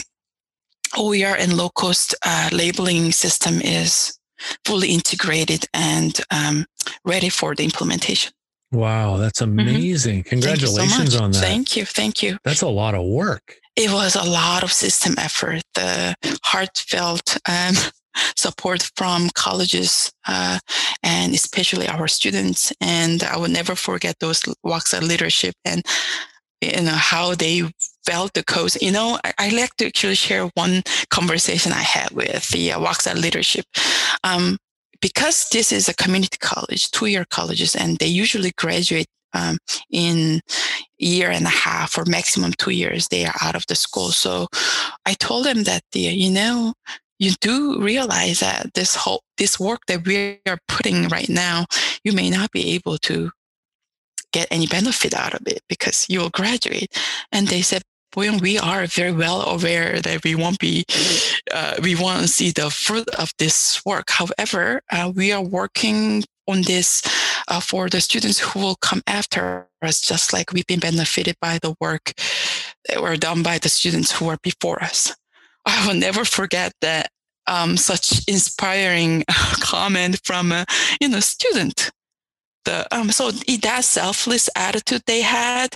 OER 0.97 1.35
and 1.37 1.57
low 1.57 1.69
cost 1.69 2.15
uh, 2.25 2.49
labeling 2.51 3.11
system 3.11 3.61
is 3.61 4.17
fully 4.65 4.89
integrated 4.89 5.65
and 5.73 6.19
um, 6.31 6.65
ready 7.05 7.29
for 7.29 7.55
the 7.55 7.63
implementation. 7.63 8.31
Wow, 8.71 9.17
that's 9.17 9.41
mm-hmm. 9.41 9.59
amazing. 9.59 10.19
Mm-hmm. 10.19 10.29
Congratulations 10.29 11.13
so 11.13 11.23
on 11.23 11.31
that. 11.31 11.39
Thank 11.39 11.75
you. 11.75 11.85
Thank 11.85 12.23
you. 12.23 12.37
That's 12.43 12.61
a 12.61 12.67
lot 12.67 12.95
of 12.95 13.05
work. 13.05 13.55
It 13.75 13.91
was 13.91 14.15
a 14.15 14.23
lot 14.23 14.63
of 14.63 14.71
system 14.71 15.15
effort, 15.17 15.61
the 15.73 16.15
heartfelt 16.43 17.37
um, 17.47 17.75
support 18.35 18.91
from 18.95 19.29
colleges 19.35 20.11
uh, 20.27 20.59
and 21.03 21.33
especially 21.33 21.87
our 21.87 22.07
students. 22.07 22.73
And 22.81 23.23
I 23.23 23.37
will 23.37 23.49
never 23.49 23.75
forget 23.75 24.15
those 24.19 24.41
WACSA 24.65 25.01
leadership 25.01 25.55
and 25.65 25.85
you 26.61 26.81
know 26.81 26.91
how 26.91 27.35
they 27.35 27.63
felt 28.05 28.33
the 28.33 28.43
codes. 28.43 28.77
You 28.81 28.91
know, 28.91 29.17
I, 29.23 29.33
I, 29.39 29.49
like 29.49 29.75
to 29.77 29.87
actually 29.87 30.15
share 30.15 30.49
one 30.55 30.83
conversation 31.09 31.71
I 31.71 31.81
had 31.81 32.11
with 32.11 32.49
the 32.49 32.73
uh, 32.73 32.79
WACSA 32.79 33.15
leadership. 33.15 33.65
Um, 34.25 34.57
because 35.01 35.47
this 35.53 35.71
is 35.71 35.87
a 35.87 35.93
community 35.93 36.37
college, 36.41 36.91
two-year 36.91 37.25
colleges, 37.29 37.75
and 37.75 37.97
they 37.99 38.07
usually 38.07 38.51
graduate 38.57 39.07
um, 39.33 39.57
in 39.89 40.41
year 40.97 41.29
and 41.29 41.45
a 41.45 41.49
half 41.49 41.97
or 41.97 42.03
maximum 42.05 42.51
two 42.53 42.71
years 42.71 43.07
they 43.07 43.25
are 43.25 43.35
out 43.41 43.55
of 43.55 43.65
the 43.67 43.75
school 43.75 44.09
so 44.09 44.47
i 45.05 45.13
told 45.13 45.45
them 45.45 45.63
that 45.63 45.81
the, 45.91 46.01
you 46.01 46.31
know 46.31 46.73
you 47.19 47.31
do 47.41 47.81
realize 47.81 48.39
that 48.39 48.73
this 48.73 48.95
whole 48.95 49.21
this 49.37 49.59
work 49.59 49.81
that 49.87 50.05
we 50.05 50.39
are 50.47 50.59
putting 50.67 51.07
right 51.09 51.29
now, 51.29 51.65
you 52.03 52.13
may 52.13 52.29
not 52.29 52.51
be 52.51 52.71
able 52.71 52.97
to 52.99 53.31
get 54.31 54.47
any 54.51 54.67
benefit 54.67 55.13
out 55.13 55.33
of 55.33 55.41
it 55.47 55.61
because 55.67 56.05
you 56.09 56.19
will 56.19 56.29
graduate. 56.29 56.95
And 57.31 57.47
they 57.47 57.61
said, 57.61 57.83
"Boy, 58.11 58.31
we 58.37 58.57
are 58.57 58.85
very 58.87 59.11
well 59.11 59.41
aware 59.47 59.99
that 60.01 60.23
we 60.23 60.35
won't 60.35 60.59
be, 60.59 60.85
uh, 61.53 61.75
we 61.83 61.95
want 61.95 62.21
to 62.21 62.27
see 62.27 62.51
the 62.51 62.69
fruit 62.69 63.09
of 63.15 63.31
this 63.37 63.81
work. 63.85 64.09
However, 64.09 64.81
uh, 64.91 65.11
we 65.15 65.31
are 65.31 65.43
working 65.43 66.23
on 66.47 66.63
this 66.63 67.01
uh, 67.47 67.59
for 67.59 67.89
the 67.89 68.01
students 68.01 68.39
who 68.39 68.59
will 68.59 68.75
come 68.75 69.01
after 69.07 69.67
us, 69.81 70.01
just 70.01 70.33
like 70.33 70.51
we've 70.51 70.67
been 70.67 70.79
benefited 70.79 71.35
by 71.41 71.59
the 71.61 71.75
work 71.79 72.13
that 72.87 73.01
were 73.01 73.17
done 73.17 73.43
by 73.43 73.57
the 73.59 73.69
students 73.69 74.11
who 74.11 74.25
were 74.25 74.37
before 74.41 74.81
us. 74.83 75.13
I 75.69 75.87
will 75.87 75.95
never 75.95 76.25
forget 76.25 76.73
that 76.81 77.11
um, 77.47 77.77
such 77.77 78.27
inspiring 78.27 79.23
comment 79.61 80.19
from 80.23 80.51
a 80.51 80.65
you 80.99 81.09
know 81.09 81.19
student. 81.19 81.91
The, 82.65 82.85
um, 82.93 83.09
so 83.09 83.31
that 83.31 83.85
selfless 83.85 84.49
attitude 84.55 85.03
they 85.07 85.21
had, 85.21 85.75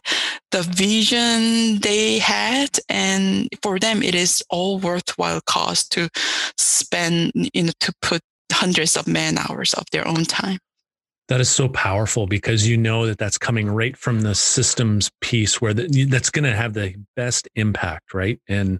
the 0.52 0.64
vision 0.64 1.80
they 1.80 2.20
had, 2.20 2.78
and 2.90 3.48
for 3.62 3.80
them 3.80 4.04
it 4.04 4.16
is 4.16 4.44
all 4.50 4.80
worthwhile 4.80 5.40
cost 5.46 5.92
to 5.94 6.10
spend, 6.58 7.32
you 7.54 7.64
know, 7.64 7.72
to 7.80 7.94
put 8.02 8.22
hundreds 8.52 8.98
of 8.98 9.08
man 9.08 9.38
hours 9.38 9.74
of 9.74 9.86
their 9.92 10.08
own 10.08 10.26
time. 10.26 10.60
That 11.30 11.40
is 11.40 11.50
so 11.50 11.70
powerful 11.70 12.28
because 12.28 12.68
you 12.68 12.76
know 12.76 13.06
that 13.06 13.18
that's 13.18 13.38
coming 13.38 13.70
right 13.70 13.96
from 13.96 14.22
the 14.22 14.36
systems 14.36 15.10
piece 15.22 15.62
where 15.62 15.74
the, 15.74 16.06
that's 16.06 16.30
going 16.30 16.44
to 16.44 16.56
have 16.56 16.74
the 16.74 16.96
best 17.16 17.48
impact, 17.56 18.14
right? 18.14 18.40
And 18.48 18.80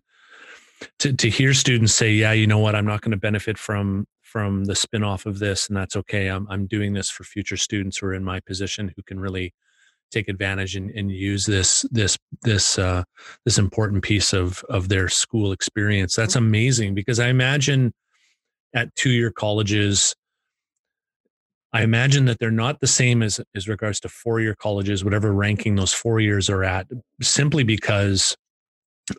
to 1.00 1.14
to 1.14 1.30
hear 1.30 1.54
students 1.54 1.94
say, 1.94 2.12
"Yeah, 2.12 2.32
you 2.34 2.48
know 2.48 2.60
what? 2.60 2.76
I'm 2.76 2.86
not 2.86 3.02
going 3.02 3.12
to 3.12 3.18
benefit 3.18 3.58
from 3.58 4.08
from 4.22 4.66
the 4.66 4.74
spinoff 4.74 5.28
of 5.28 5.40
this, 5.40 5.68
and 5.68 5.78
that's 5.78 5.96
okay. 5.96 6.28
I'm 6.28 6.48
I'm 6.50 6.66
doing 6.66 6.94
this 6.94 7.10
for 7.10 7.24
future 7.24 7.58
students 7.58 7.98
who 7.98 8.08
are 8.08 8.14
in 8.14 8.24
my 8.24 8.40
position 8.40 8.92
who 8.96 9.04
can 9.04 9.20
really 9.20 9.54
take 10.14 10.30
advantage 10.30 10.76
and, 10.76 10.90
and 10.92 11.12
use 11.12 11.46
this 11.46 11.86
this 11.92 12.18
this 12.44 12.80
uh, 12.80 13.04
this 13.46 13.58
important 13.58 14.04
piece 14.04 14.34
of 14.34 14.64
of 14.70 14.90
their 14.90 15.10
school 15.10 15.52
experience. 15.52 16.16
That's 16.16 16.36
amazing 16.36 16.96
because 16.96 17.20
I 17.20 17.28
imagine 17.28 17.94
at 18.74 18.96
two 18.96 19.12
year 19.12 19.32
colleges. 19.32 20.16
I 21.76 21.82
imagine 21.82 22.26
that 22.26 22.38
they're 22.38 22.52
not 22.52 22.80
the 22.80 22.88
same 22.88 23.24
as 23.24 23.42
as 23.56 23.68
regards 23.68 24.00
to 24.02 24.10
four 24.10 24.40
year 24.40 24.56
colleges, 24.56 25.04
whatever 25.04 25.34
ranking 25.34 25.76
those 25.76 25.94
four 25.94 26.20
years 26.20 26.50
are 26.50 26.64
at, 26.64 26.88
simply 27.22 27.64
because 27.64 28.36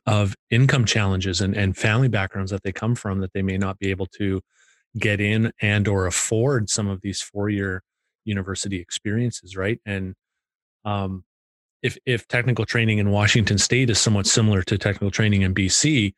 of 0.06 0.34
income 0.50 0.84
challenges 0.84 1.40
and, 1.40 1.54
and 1.56 1.76
family 1.76 2.08
backgrounds 2.08 2.50
that 2.50 2.62
they 2.62 2.72
come 2.72 2.94
from 2.94 3.20
that 3.20 3.32
they 3.32 3.42
may 3.42 3.58
not 3.58 3.78
be 3.78 3.90
able 3.90 4.06
to 4.06 4.40
get 4.98 5.20
in 5.20 5.52
and 5.60 5.88
or 5.88 6.06
afford 6.06 6.70
some 6.70 6.88
of 6.88 7.00
these 7.02 7.20
four-year 7.20 7.82
university 8.24 8.80
experiences 8.80 9.56
right 9.56 9.80
and 9.84 10.14
um, 10.84 11.24
if 11.82 11.98
if 12.06 12.26
technical 12.28 12.64
training 12.64 12.98
in 12.98 13.10
washington 13.10 13.58
state 13.58 13.90
is 13.90 14.00
somewhat 14.00 14.26
similar 14.26 14.62
to 14.62 14.78
technical 14.78 15.10
training 15.10 15.42
in 15.42 15.54
bc 15.54 16.14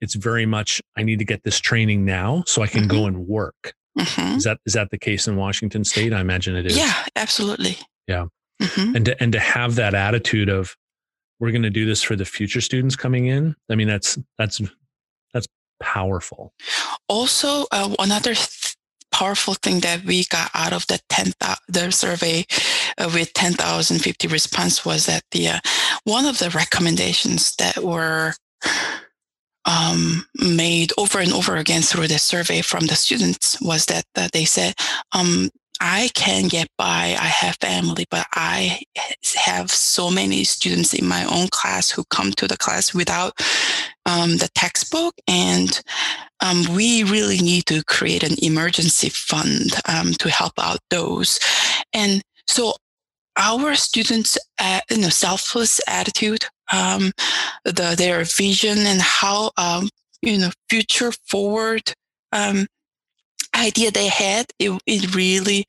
it's 0.00 0.14
very 0.14 0.46
much 0.46 0.82
i 0.96 1.02
need 1.02 1.18
to 1.18 1.24
get 1.24 1.42
this 1.44 1.60
training 1.60 2.04
now 2.04 2.42
so 2.46 2.62
i 2.62 2.66
can 2.66 2.82
mm-hmm. 2.82 2.98
go 2.98 3.06
and 3.06 3.28
work 3.28 3.74
mm-hmm. 3.96 4.36
is 4.36 4.44
that 4.44 4.58
is 4.66 4.72
that 4.72 4.90
the 4.90 4.98
case 4.98 5.28
in 5.28 5.36
washington 5.36 5.84
state 5.84 6.12
i 6.12 6.20
imagine 6.20 6.56
it 6.56 6.66
is 6.66 6.76
yeah 6.76 7.04
absolutely 7.14 7.76
yeah 8.08 8.26
mm-hmm. 8.60 8.96
and 8.96 9.04
to, 9.04 9.22
and 9.22 9.32
to 9.32 9.38
have 9.38 9.76
that 9.76 9.94
attitude 9.94 10.48
of 10.48 10.74
we're 11.40 11.50
going 11.50 11.62
to 11.62 11.70
do 11.70 11.86
this 11.86 12.02
for 12.02 12.16
the 12.16 12.24
future 12.24 12.60
students 12.60 12.96
coming 12.96 13.26
in 13.26 13.54
i 13.70 13.74
mean 13.74 13.88
that's 13.88 14.18
that's 14.38 14.60
that's 15.32 15.48
powerful. 15.80 16.54
Also 17.08 17.66
uh, 17.70 17.94
another 17.98 18.34
th- 18.34 18.76
powerful 19.12 19.54
thing 19.54 19.80
that 19.80 20.04
we 20.04 20.24
got 20.24 20.50
out 20.54 20.72
of 20.72 20.86
the 20.88 20.98
10 21.08 21.32
the 21.68 21.90
survey 21.90 22.44
uh, 22.98 23.08
with 23.14 23.32
10,050 23.34 24.26
response 24.28 24.84
was 24.84 25.06
that 25.06 25.22
the 25.30 25.48
uh, 25.48 25.60
one 26.04 26.24
of 26.24 26.38
the 26.38 26.50
recommendations 26.50 27.54
that 27.56 27.78
were 27.78 28.32
um, 29.66 30.26
made 30.34 30.92
over 30.98 31.20
and 31.20 31.32
over 31.32 31.56
again 31.56 31.82
through 31.82 32.08
the 32.08 32.18
survey 32.18 32.60
from 32.60 32.86
the 32.86 32.96
students 32.96 33.60
was 33.60 33.86
that, 33.86 34.04
that 34.14 34.32
they 34.32 34.44
said 34.44 34.74
um, 35.12 35.50
I 35.86 36.08
can 36.14 36.48
get 36.48 36.68
by. 36.78 37.14
I 37.20 37.26
have 37.26 37.56
family, 37.56 38.06
but 38.10 38.26
I 38.32 38.80
have 39.36 39.70
so 39.70 40.10
many 40.10 40.42
students 40.44 40.94
in 40.94 41.06
my 41.06 41.24
own 41.26 41.48
class 41.48 41.90
who 41.90 42.04
come 42.04 42.32
to 42.32 42.48
the 42.48 42.56
class 42.56 42.94
without 42.94 43.38
um, 44.06 44.38
the 44.38 44.48
textbook. 44.54 45.14
And 45.28 45.78
um, 46.40 46.64
we 46.74 47.04
really 47.04 47.36
need 47.36 47.66
to 47.66 47.84
create 47.84 48.22
an 48.22 48.42
emergency 48.42 49.10
fund 49.10 49.72
um, 49.86 50.12
to 50.20 50.30
help 50.30 50.54
out 50.58 50.78
those. 50.88 51.38
And 51.92 52.22
so 52.48 52.72
our 53.36 53.74
students, 53.74 54.38
uh, 54.58 54.80
you 54.90 55.02
know, 55.02 55.10
selfless 55.10 55.82
attitude, 55.86 56.46
um, 56.72 57.12
the, 57.66 57.94
their 57.94 58.24
vision 58.24 58.78
and 58.78 59.02
how, 59.02 59.50
um, 59.58 59.90
you 60.22 60.38
know, 60.38 60.50
future 60.70 61.12
forward 61.28 61.92
um, 62.32 62.66
idea 63.54 63.90
they 63.90 64.08
had, 64.08 64.46
it, 64.58 64.80
it 64.86 65.14
really 65.14 65.66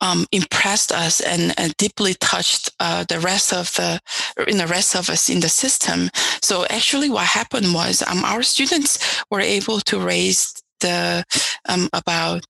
um, 0.00 0.26
impressed 0.32 0.92
us 0.92 1.20
and, 1.20 1.54
and 1.58 1.76
deeply 1.76 2.14
touched 2.14 2.70
uh, 2.80 3.04
the 3.08 3.18
rest 3.20 3.52
of 3.52 3.72
the 3.74 3.98
in 4.46 4.58
the 4.58 4.66
rest 4.66 4.94
of 4.94 5.08
us 5.08 5.30
in 5.30 5.40
the 5.40 5.48
system. 5.48 6.10
So 6.42 6.66
actually, 6.68 7.10
what 7.10 7.26
happened 7.26 7.72
was 7.72 8.02
um, 8.02 8.24
our 8.24 8.42
students 8.42 9.22
were 9.30 9.40
able 9.40 9.80
to 9.80 9.98
raise 9.98 10.54
the 10.80 11.24
um, 11.68 11.88
about 11.92 12.44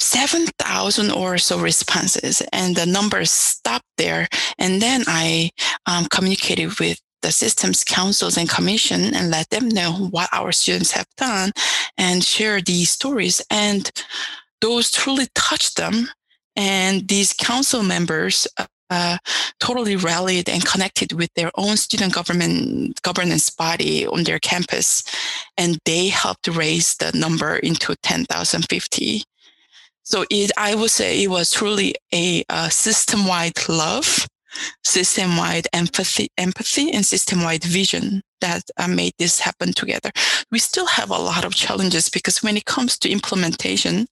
7,000 0.00 1.10
or 1.12 1.38
so 1.38 1.58
responses 1.58 2.42
and 2.52 2.76
the 2.76 2.84
numbers 2.84 3.30
stopped 3.30 3.86
there. 3.96 4.28
And 4.58 4.82
then 4.82 5.04
I 5.06 5.50
um, 5.86 6.06
communicated 6.10 6.78
with 6.78 7.00
the 7.22 7.32
systems 7.32 7.84
councils 7.84 8.36
and 8.36 8.48
commission 8.48 9.14
and 9.14 9.30
let 9.30 9.48
them 9.48 9.68
know 9.68 9.92
what 10.10 10.28
our 10.32 10.52
students 10.52 10.92
have 10.92 11.06
done 11.16 11.52
and 11.96 12.24
share 12.24 12.60
these 12.60 12.90
stories. 12.90 13.42
And 13.50 13.90
those 14.60 14.90
truly 14.90 15.28
touched 15.34 15.76
them. 15.76 16.08
And 16.56 17.08
these 17.08 17.32
council 17.32 17.82
members 17.82 18.46
uh, 18.90 19.18
totally 19.60 19.96
rallied 19.96 20.48
and 20.48 20.64
connected 20.64 21.12
with 21.12 21.32
their 21.34 21.50
own 21.56 21.76
student 21.76 22.12
government 22.12 23.00
governance 23.02 23.50
body 23.50 24.06
on 24.06 24.24
their 24.24 24.38
campus, 24.38 25.02
and 25.56 25.78
they 25.84 26.08
helped 26.08 26.46
raise 26.48 26.96
the 26.96 27.10
number 27.12 27.56
into 27.56 27.96
10,050. 27.96 29.24
So 30.02 30.24
it, 30.30 30.50
I 30.58 30.74
would 30.74 30.90
say 30.90 31.22
it 31.22 31.30
was 31.30 31.50
truly 31.50 31.94
a, 32.12 32.44
a 32.50 32.70
system-wide 32.70 33.68
love, 33.68 34.26
system-wide 34.84 35.66
empathy, 35.72 36.28
empathy, 36.36 36.92
and 36.92 37.06
system-wide 37.06 37.64
vision 37.64 38.22
that 38.44 38.62
uh, 38.76 38.86
made 38.86 39.14
this 39.18 39.40
happen 39.40 39.72
together. 39.72 40.10
We 40.52 40.58
still 40.58 40.86
have 40.86 41.10
a 41.10 41.24
lot 41.30 41.44
of 41.44 41.54
challenges 41.54 42.10
because 42.10 42.42
when 42.42 42.56
it 42.56 42.66
comes 42.66 42.98
to 42.98 43.10
implementation, 43.10 44.06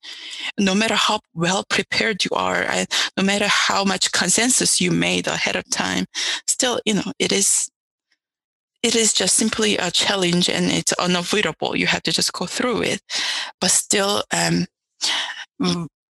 no 0.58 0.74
matter 0.74 0.94
how 0.94 1.20
well 1.34 1.64
prepared 1.68 2.24
you 2.24 2.30
are, 2.34 2.62
and 2.62 2.88
no 3.18 3.22
matter 3.22 3.48
how 3.48 3.84
much 3.84 4.12
consensus 4.12 4.80
you 4.80 4.90
made 4.90 5.26
ahead 5.26 5.56
of 5.56 5.68
time, 5.70 6.06
still, 6.46 6.80
you 6.86 6.94
know, 6.94 7.12
it 7.18 7.32
is 7.32 7.68
it 8.82 8.96
is 8.96 9.12
just 9.12 9.36
simply 9.36 9.76
a 9.76 9.90
challenge 9.90 10.48
and 10.48 10.66
it's 10.70 10.92
unavoidable. 10.94 11.76
You 11.76 11.86
have 11.86 12.02
to 12.02 12.12
just 12.12 12.32
go 12.32 12.46
through 12.46 12.82
it. 12.82 13.00
But 13.60 13.70
still, 13.70 14.24
um, 14.32 14.66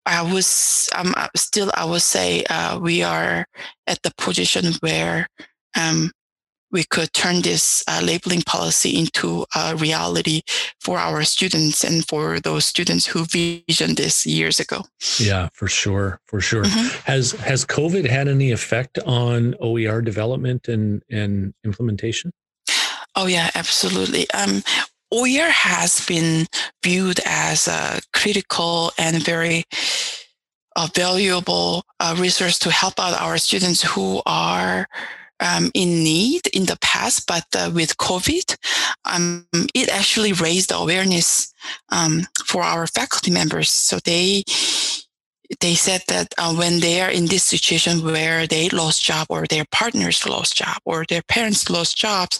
I 0.04 0.20
was 0.22 0.90
um, 0.94 1.14
still, 1.34 1.70
I 1.75 1.84
would 1.87 2.02
say 2.02 2.44
uh, 2.50 2.78
we 2.78 3.02
are 3.02 3.46
at 3.87 4.02
the 4.02 4.12
position 4.18 4.75
where 4.80 5.28
um, 5.78 6.10
we 6.70 6.84
could 6.84 7.12
turn 7.12 7.42
this 7.42 7.82
uh, 7.88 8.00
labeling 8.02 8.42
policy 8.42 8.98
into 8.98 9.46
a 9.54 9.76
reality 9.76 10.42
for 10.80 10.98
our 10.98 11.25
students 11.25 11.84
and 11.84 12.06
for 12.06 12.40
those 12.40 12.66
students 12.66 13.06
who 13.06 13.25
visioned 13.25 13.96
this 13.96 14.26
years 14.26 14.60
ago. 14.60 14.84
Yeah, 15.18 15.48
for 15.52 15.68
sure, 15.68 16.20
for 16.26 16.40
sure. 16.40 16.64
Mm-hmm. 16.64 17.10
Has 17.10 17.32
has 17.32 17.64
COVID 17.64 18.08
had 18.08 18.28
any 18.28 18.52
effect 18.52 18.98
on 19.06 19.54
OER 19.60 20.02
development 20.02 20.68
and 20.68 21.02
and 21.10 21.54
implementation? 21.64 22.32
Oh 23.16 23.26
yeah, 23.26 23.50
absolutely. 23.54 24.31
Um, 24.31 24.62
OER 25.11 25.48
has 25.50 26.04
been 26.07 26.46
viewed 26.85 27.20
as 27.24 27.66
a 27.66 28.00
critical 28.12 28.92
and 28.98 29.24
very 29.24 29.64
uh, 30.76 30.88
valuable 30.94 31.83
uh, 31.98 32.14
resource 32.18 32.59
to 32.61 32.70
help 32.70 33.00
out 33.00 33.20
our 33.20 33.38
students 33.38 33.83
who 33.83 34.22
are 34.26 34.87
um, 35.40 35.70
in 35.74 36.03
need 36.03 36.46
in 36.48 36.66
the 36.66 36.79
past, 36.81 37.27
but 37.27 37.44
uh, 37.57 37.70
with 37.72 37.96
COVID, 37.96 38.57
um, 39.05 39.46
it 39.74 39.88
actually 39.88 40.33
raised 40.33 40.72
awareness 40.72 41.53
um, 41.90 42.27
for 42.46 42.62
our 42.62 42.87
faculty 42.87 43.31
members. 43.31 43.70
So 43.70 43.98
they 44.05 44.44
they 45.61 45.74
said 45.74 46.03
that 46.09 46.35
uh, 46.37 46.55
when 46.55 46.81
they 46.81 47.01
are 47.01 47.11
in 47.11 47.27
this 47.27 47.42
situation 47.42 48.05
where 48.05 48.46
they 48.46 48.68
lost 48.68 49.03
job 49.03 49.27
or 49.31 49.46
their 49.46 49.64
partners 49.72 50.27
lost 50.27 50.57
job 50.57 50.77
or 50.85 51.07
their 51.09 51.22
parents 51.22 51.70
lost 51.70 51.96
jobs, 51.96 52.38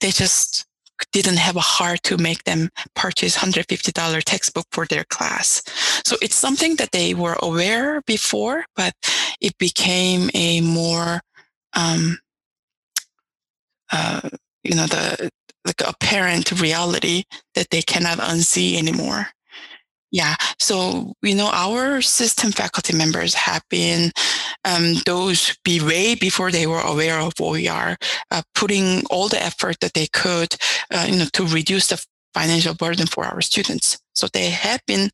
they 0.00 0.10
just 0.10 0.64
didn't 1.12 1.36
have 1.36 1.56
a 1.56 1.60
heart 1.60 2.02
to 2.04 2.16
make 2.16 2.44
them 2.44 2.70
purchase 2.94 3.36
$150 3.36 4.22
textbook 4.24 4.66
for 4.70 4.86
their 4.86 5.04
class. 5.04 5.62
So 6.06 6.16
it's 6.22 6.36
something 6.36 6.76
that 6.76 6.92
they 6.92 7.12
were 7.12 7.36
aware 7.42 8.00
before, 8.02 8.64
but 8.74 8.94
it 9.40 9.56
became 9.58 10.30
a 10.34 10.62
more 10.62 11.20
um, 11.74 12.18
uh, 13.96 14.28
you 14.62 14.74
know, 14.74 14.86
the 14.86 15.30
apparent 15.86 16.60
reality 16.60 17.24
that 17.54 17.70
they 17.70 17.82
cannot 17.82 18.18
unsee 18.18 18.76
anymore. 18.76 19.28
Yeah. 20.12 20.36
So, 20.58 21.14
you 21.22 21.34
know, 21.34 21.50
our 21.52 22.00
system 22.00 22.52
faculty 22.52 22.96
members 22.96 23.34
have 23.34 23.62
been 23.68 24.12
um, 24.64 24.94
those 25.04 25.56
be 25.64 25.80
way 25.80 26.14
before 26.14 26.50
they 26.50 26.66
were 26.66 26.80
aware 26.80 27.18
of 27.20 27.34
OER, 27.40 27.96
uh, 28.30 28.42
putting 28.54 29.04
all 29.10 29.28
the 29.28 29.42
effort 29.42 29.80
that 29.80 29.94
they 29.94 30.06
could, 30.06 30.54
uh, 30.94 31.06
you 31.08 31.18
know, 31.18 31.26
to 31.32 31.44
reduce 31.46 31.88
the 31.88 32.04
financial 32.34 32.74
burden 32.74 33.06
for 33.06 33.24
our 33.24 33.40
students. 33.40 33.98
So 34.14 34.28
they 34.32 34.50
have 34.50 34.80
been 34.86 35.10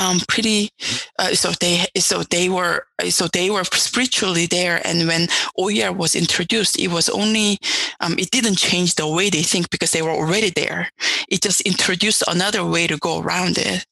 um, 0.00 0.18
pretty 0.28 0.70
uh, 1.18 1.34
so 1.34 1.52
they 1.60 1.84
so 1.96 2.22
they 2.22 2.48
were 2.48 2.86
so 3.10 3.28
they 3.28 3.50
were 3.50 3.64
spiritually 3.64 4.46
there. 4.46 4.80
And 4.84 5.06
when 5.06 5.28
OER 5.58 5.92
was 5.92 6.16
introduced 6.16 6.80
it 6.80 6.88
was 6.88 7.08
only 7.10 7.58
um, 8.00 8.18
it 8.18 8.30
didn't 8.30 8.56
change 8.56 8.94
the 8.94 9.06
way 9.06 9.28
they 9.30 9.42
think 9.42 9.70
because 9.70 9.92
they 9.92 10.02
were 10.02 10.10
already 10.10 10.50
there. 10.50 10.90
It 11.28 11.42
just 11.42 11.60
introduced 11.60 12.24
another 12.26 12.64
way 12.64 12.86
to 12.86 12.96
go 12.96 13.20
around 13.20 13.58
it. 13.58 13.86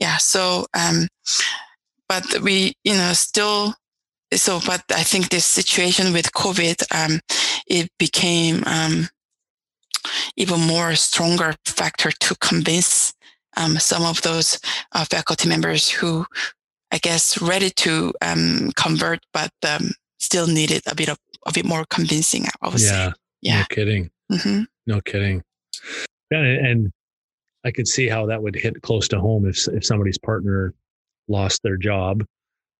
Yeah 0.00 0.16
so 0.16 0.66
um, 0.74 1.06
but 2.08 2.24
we 2.42 2.74
you 2.82 2.94
know 2.94 3.12
still 3.12 3.74
so 4.32 4.60
but 4.66 4.82
I 4.90 5.04
think 5.04 5.28
this 5.28 5.44
situation 5.46 6.12
with 6.12 6.32
COVID 6.32 6.82
um, 6.90 7.20
it 7.68 7.88
became 7.98 8.64
um, 8.66 9.08
even 10.36 10.60
more 10.60 10.96
stronger 10.96 11.54
factor 11.64 12.10
to 12.10 12.34
convince 12.36 13.14
um, 13.56 13.78
some 13.78 14.04
of 14.04 14.22
those 14.22 14.58
uh, 14.92 15.04
faculty 15.04 15.48
members 15.48 15.90
who, 15.90 16.26
I 16.90 16.98
guess, 16.98 17.40
ready 17.40 17.70
to 17.70 18.12
um, 18.22 18.70
convert, 18.76 19.20
but 19.32 19.52
um, 19.66 19.90
still 20.18 20.46
needed 20.46 20.82
a 20.86 20.94
bit 20.94 21.08
of 21.08 21.18
a 21.46 21.52
bit 21.52 21.64
more 21.64 21.84
convincing. 21.90 22.46
I 22.62 22.68
would 22.68 22.80
yeah, 22.80 23.08
say. 23.08 23.12
Yeah. 23.42 23.58
No 23.60 23.64
kidding. 23.70 24.10
Mm-hmm. 24.32 24.62
No 24.86 25.00
kidding. 25.02 25.42
Yeah, 26.30 26.38
and 26.38 26.90
I 27.64 27.70
could 27.70 27.88
see 27.88 28.08
how 28.08 28.26
that 28.26 28.42
would 28.42 28.54
hit 28.54 28.82
close 28.82 29.08
to 29.08 29.20
home 29.20 29.46
if 29.46 29.68
if 29.68 29.84
somebody's 29.84 30.18
partner 30.18 30.74
lost 31.28 31.62
their 31.62 31.76
job, 31.76 32.24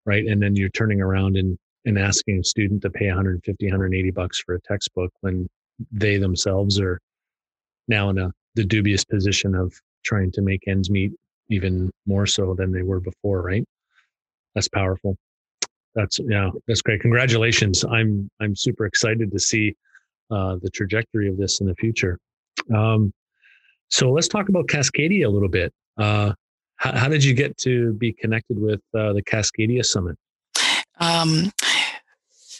right? 0.07 0.27
And 0.27 0.43
then 0.43 0.57
you're 0.57 0.71
turning 0.71 1.01
around 1.01 1.37
and 1.37 1.57
and 1.87 1.99
asking 1.99 2.41
a 2.41 2.45
student 2.45 2.83
to 2.83 2.91
pay 2.91 3.07
150, 3.07 3.67
180 3.67 4.11
bucks 4.11 4.41
for 4.41 4.55
a 4.55 4.61
textbook 4.63 5.13
when 5.21 5.47
they 5.93 6.17
themselves 6.17 6.81
are 6.81 6.99
now 7.89 8.09
in 8.09 8.19
a 8.19 8.33
the 8.55 8.65
dubious 8.65 9.05
position 9.05 9.55
of 9.55 9.75
trying 10.05 10.31
to 10.33 10.43
make 10.43 10.67
ends 10.69 10.91
meet 10.91 11.13
even 11.51 11.91
more 12.07 12.27
so 12.27 12.55
than 12.55 12.73
they 12.73 12.83
were 12.83 13.01
before, 13.01 13.43
right? 13.43 13.65
That's 14.55 14.69
powerful. 14.69 15.17
That's 15.95 16.19
yeah, 16.19 16.51
that's 16.67 16.83
great. 16.83 17.01
Congratulations. 17.01 17.85
I'm 17.85 18.29
I'm 18.41 18.57
super 18.57 18.87
excited 18.87 19.31
to 19.31 19.39
see 19.39 19.75
uh, 20.31 20.57
the 20.63 20.71
trajectory 20.71 21.29
of 21.29 21.37
this 21.37 21.61
in 21.61 21.67
the 21.67 21.75
future. 21.77 22.19
Um, 22.75 23.13
so 23.89 24.11
let's 24.11 24.29
talk 24.29 24.49
about 24.49 24.67
Cascadia 24.67 25.27
a 25.27 25.29
little 25.29 25.49
bit. 25.49 25.73
Uh, 25.97 26.33
how, 26.77 26.97
how, 26.97 27.09
did 27.09 27.23
you 27.23 27.35
get 27.35 27.57
to 27.59 27.93
be 27.95 28.13
connected 28.13 28.59
with 28.59 28.81
uh, 28.97 29.13
the 29.13 29.23
Cascadia 29.23 29.85
Summit? 29.85 30.17
Um, 30.99 31.53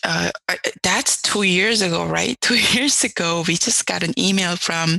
uh, 0.05 0.31
that's 0.83 1.14
two 1.35 1.43
years 1.43 1.83
ago, 1.83 2.07
right? 2.07 2.41
Two 2.49 2.55
years 2.55 3.03
ago, 3.03 3.43
we 3.49 3.55
just 3.57 3.87
got 3.87 4.05
an 4.05 4.17
email 4.17 4.55
from 4.57 4.99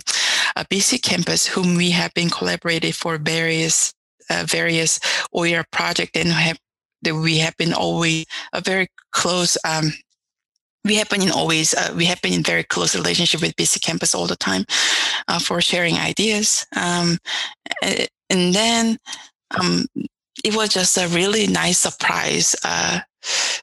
a 0.58 0.66
BC 0.66 1.02
campus 1.02 1.48
whom 1.48 1.76
we 1.76 1.92
have 1.92 2.14
been 2.14 2.30
collaborating 2.30 2.92
for 2.92 3.18
various 3.18 3.94
uh, 4.30 4.44
various 4.46 5.00
OER 5.34 5.64
project 5.72 6.18
and 6.18 6.30
have 6.30 6.58
that 7.04 7.16
we 7.16 7.38
have 7.38 7.56
been 7.58 7.74
always 7.74 8.26
a 8.54 8.60
very 8.60 8.88
close 9.12 9.56
um, 9.64 9.94
we 10.84 10.96
have 10.96 11.08
been 11.10 11.22
in 11.22 11.32
always 11.32 11.74
uh, 11.76 11.94
we 11.96 12.06
have 12.06 12.20
been 12.22 12.34
in 12.34 12.44
very 12.44 12.64
close 12.64 12.96
relationship 12.96 13.42
with 13.42 13.56
BC 13.56 13.80
campus 13.82 14.16
all 14.16 14.26
the 14.26 14.36
time 14.36 14.66
uh, 15.28 15.38
for 15.38 15.62
sharing 15.62 15.96
ideas 15.98 16.66
um, 16.76 17.18
and 17.84 18.56
then 18.56 18.98
um, 19.60 19.86
it 20.44 20.56
was 20.56 20.70
just 20.70 20.98
a 20.98 21.08
really 21.10 21.48
nice 21.48 21.78
surprise. 21.78 22.56
Uh, 22.64 23.00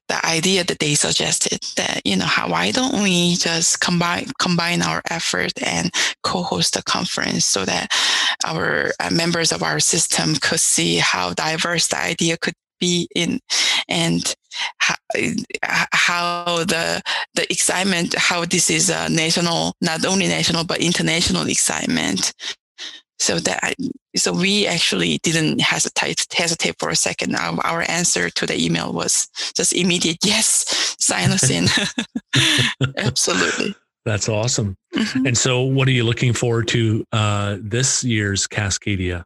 the 0.09 0.27
idea 0.27 0.65
that 0.65 0.79
they 0.79 0.95
suggested 0.95 1.61
that 1.77 2.01
you 2.05 2.17
know 2.17 2.25
how 2.25 2.49
why 2.49 2.71
don't 2.71 3.03
we 3.03 3.37
just 3.37 3.81
combine 3.81 4.27
combine 4.39 4.83
our 4.83 5.03
effort 5.11 5.53
and 5.63 5.91
co-host 6.23 6.77
a 6.77 6.83
conference 6.83 7.45
so 7.45 7.65
that 7.65 7.89
our 8.45 8.93
uh, 9.01 9.11
members 9.11 9.53
of 9.53 9.63
our 9.63 9.81
system 9.81 10.35
could 10.37 10.61
see 10.61 10.97
how 10.97 11.33
diverse 11.35 11.89
the 11.89 11.99
idea 11.99 12.37
could 12.37 12.55
be 12.81 13.09
in 13.15 13.39
and 13.89 14.35
how, 14.79 14.95
how 15.93 16.65
the 16.65 17.01
the 17.35 17.51
excitement 17.51 18.15
how 18.19 18.45
this 18.45 18.69
is 18.71 18.91
a 18.91 19.09
national 19.09 19.75
not 19.81 20.05
only 20.05 20.27
national 20.27 20.65
but 20.65 20.81
international 20.81 21.47
excitement 21.49 22.33
so 23.23 23.39
that 23.39 23.75
so 24.17 24.33
we 24.33 24.67
actually 24.67 25.19
didn't 25.19 25.61
hesitate 25.61 26.27
hesitate 26.35 26.75
for 26.79 26.91
a 26.91 26.97
second. 26.97 27.37
Our, 27.37 27.59
our 27.65 27.83
answer 27.89 28.29
to 28.31 28.47
the 28.47 28.61
email 28.61 28.93
was 28.93 29.29
just 29.55 29.73
immediate 29.73 30.19
yes, 30.25 30.97
sign 30.99 31.31
us 31.31 31.49
in. 31.49 31.67
Absolutely. 32.97 33.77
That's 34.05 34.29
awesome. 34.29 34.77
Mm-hmm. 34.97 35.27
And 35.27 35.39
so, 35.39 35.63
what 35.63 35.87
are 35.87 35.93
you 35.93 36.03
looking 36.03 36.33
forward 36.33 36.67
to 36.69 37.07
uh, 37.13 37.59
this 37.61 38.03
year's 38.03 38.49
Cascadia? 38.49 39.23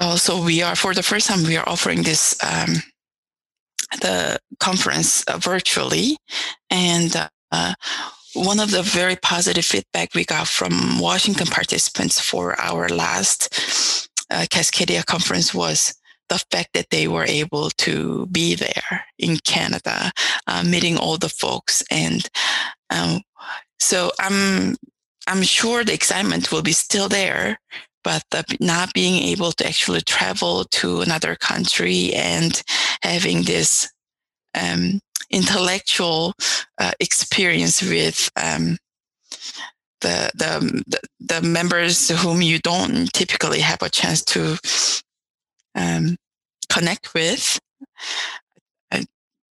Well, 0.00 0.18
so 0.18 0.42
we 0.42 0.62
are 0.62 0.74
for 0.74 0.92
the 0.92 1.04
first 1.04 1.28
time 1.28 1.44
we 1.44 1.56
are 1.56 1.68
offering 1.68 2.02
this 2.02 2.36
um, 2.42 2.82
the 4.00 4.40
conference 4.58 5.22
uh, 5.28 5.38
virtually, 5.38 6.18
and 6.68 7.14
uh, 7.52 7.74
one 8.36 8.60
of 8.60 8.70
the 8.70 8.82
very 8.82 9.16
positive 9.16 9.64
feedback 9.64 10.14
we 10.14 10.24
got 10.24 10.46
from 10.46 10.98
Washington 10.98 11.46
participants 11.46 12.20
for 12.20 12.58
our 12.60 12.88
last 12.88 14.08
uh, 14.30 14.44
Cascadia 14.50 15.04
conference 15.04 15.54
was 15.54 15.94
the 16.28 16.38
fact 16.50 16.70
that 16.74 16.90
they 16.90 17.08
were 17.08 17.24
able 17.24 17.70
to 17.70 18.26
be 18.26 18.54
there 18.54 19.04
in 19.18 19.38
Canada, 19.38 20.12
uh, 20.46 20.62
meeting 20.64 20.98
all 20.98 21.16
the 21.16 21.28
folks, 21.28 21.82
and 21.90 22.28
um, 22.90 23.22
so 23.78 24.10
I'm 24.18 24.76
I'm 25.28 25.42
sure 25.42 25.84
the 25.84 25.94
excitement 25.94 26.52
will 26.52 26.62
be 26.62 26.72
still 26.72 27.08
there, 27.08 27.58
but 28.04 28.22
the, 28.30 28.44
not 28.60 28.92
being 28.92 29.22
able 29.22 29.52
to 29.52 29.66
actually 29.66 30.02
travel 30.02 30.64
to 30.64 31.00
another 31.00 31.36
country 31.36 32.12
and 32.14 32.62
having 33.02 33.42
this 33.42 33.90
um, 34.54 35.00
intellectual 35.30 36.34
uh, 36.78 36.92
experience 37.00 37.82
with 37.82 38.30
um, 38.36 38.78
the, 40.00 40.30
the, 40.34 41.00
the 41.20 41.42
members 41.42 42.10
whom 42.22 42.42
you 42.42 42.58
don't 42.58 43.12
typically 43.12 43.60
have 43.60 43.82
a 43.82 43.88
chance 43.88 44.22
to 44.24 44.58
um, 45.74 46.16
connect 46.68 47.14
with. 47.14 47.58
Uh, 48.92 49.02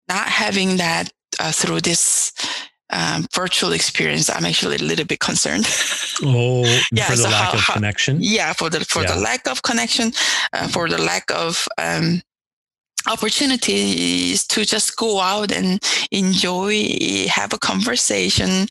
not 0.09 0.27
having 0.27 0.77
that 0.77 1.11
uh, 1.39 1.53
through 1.53 1.81
this 1.81 2.33
um, 2.91 3.27
virtual 3.35 3.73
experience, 3.73 4.29
I'm 4.29 4.45
actually 4.45 4.77
a 4.77 4.83
little 4.83 5.05
bit 5.07 5.21
concerned. 5.21 5.65
oh, 6.23 6.65
yeah, 6.93 7.05
for 7.05 7.13
the 7.13 7.23
so 7.23 7.29
lack 7.29 7.45
how, 7.45 7.53
of 7.53 7.61
how, 7.61 7.75
connection. 7.75 8.19
Yeah, 8.21 8.53
for 8.53 8.69
the 8.69 8.81
for 8.81 9.03
yeah. 9.03 9.15
the 9.15 9.21
lack 9.21 9.47
of 9.47 9.63
connection, 9.63 10.13
uh, 10.53 10.69
for 10.69 10.89
the 10.89 10.99
lack 10.99 11.31
of 11.31 11.67
um, 11.79 12.23
opportunities 13.07 14.47
to 14.47 14.65
just 14.65 14.97
go 14.97 15.21
out 15.21 15.53
and 15.53 15.83
enjoy, 16.11 17.27
have 17.29 17.53
a 17.53 17.59
conversation, 17.59 18.67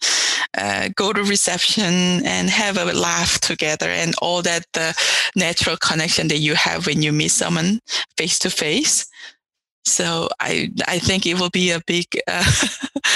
uh, 0.58 0.90
go 0.96 1.14
to 1.14 1.24
reception 1.24 2.26
and 2.26 2.50
have 2.50 2.78
a 2.78 2.86
laugh 2.94 3.40
together 3.40 3.90
and 3.90 4.16
all 4.22 4.42
that 4.42 4.66
the 4.74 4.96
natural 5.36 5.78
connection 5.78 6.28
that 6.28 6.40
you 6.40 6.56
have 6.56 6.86
when 6.86 7.02
you 7.02 7.12
meet 7.12 7.32
someone 7.32 7.80
face 8.18 8.40
to 8.40 8.50
face. 8.50 9.08
So 9.86 10.30
I 10.40 10.70
I 10.88 11.00
think 11.00 11.26
it 11.26 11.40
will 11.40 11.50
be 11.50 11.72
a 11.72 11.82
big 11.88 12.06
uh, 12.28 12.52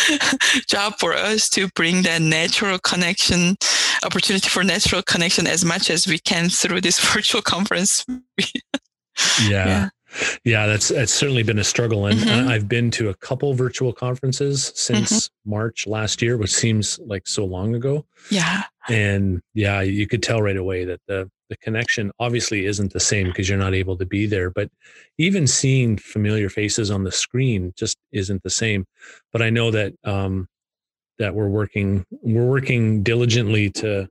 job 0.67 0.93
for 0.99 1.13
us 1.13 1.49
to 1.49 1.67
bring 1.76 2.04
that 2.04 2.21
natural 2.21 2.80
connection, 2.80 3.58
opportunity 4.04 4.49
for 4.49 4.63
natural 4.63 5.04
connection 5.04 5.45
as 5.45 5.63
much 5.63 5.89
as 5.89 6.08
we 6.08 6.19
can 6.19 6.49
through 6.49 6.82
this 6.82 6.99
virtual 7.13 7.41
conference. 7.41 8.06
yeah. 8.38 9.67
yeah. 9.67 9.89
Yeah, 10.43 10.67
that's 10.67 10.89
that's 10.89 11.13
certainly 11.13 11.43
been 11.43 11.60
a 11.60 11.63
struggle, 11.63 12.06
and 12.06 12.19
mm-hmm. 12.19 12.49
I've 12.49 12.67
been 12.67 12.91
to 12.91 13.10
a 13.10 13.13
couple 13.15 13.54
virtual 13.54 13.93
conferences 13.93 14.71
since 14.76 15.28
mm-hmm. 15.28 15.49
March 15.52 15.88
last 15.88 16.21
year, 16.21 16.38
which 16.38 16.54
seems 16.54 16.99
like 16.99 17.28
so 17.28 17.45
long 17.45 17.76
ago. 17.76 18.06
Yeah, 18.30 18.63
and 18.89 19.41
yeah, 19.54 19.82
you 19.82 20.08
could 20.08 20.23
tell 20.23 20.41
right 20.41 20.58
away 20.58 20.86
that 20.86 21.02
the 21.08 21.30
the 21.49 21.58
connection 21.58 22.12
obviously 22.19 22.65
isn't 22.65 22.93
the 22.93 22.99
same 22.99 23.28
because 23.28 23.47
you're 23.49 23.58
not 23.58 23.73
able 23.73 23.97
to 23.97 24.06
be 24.06 24.26
there. 24.26 24.49
But 24.49 24.69
even 25.17 25.47
seeing 25.47 25.97
familiar 25.97 26.49
faces 26.49 26.89
on 26.89 27.04
the 27.04 27.12
screen 27.12 27.73
just 27.78 27.97
isn't 28.12 28.43
the 28.43 28.49
same. 28.49 28.86
But 29.32 29.41
I 29.41 29.49
know 29.49 29.71
that 29.71 29.93
um, 30.04 30.47
that 31.19 31.36
we're 31.36 31.47
working 31.47 32.06
we're 32.21 32.45
working 32.45 33.04
diligently 33.04 33.69
to 33.69 34.10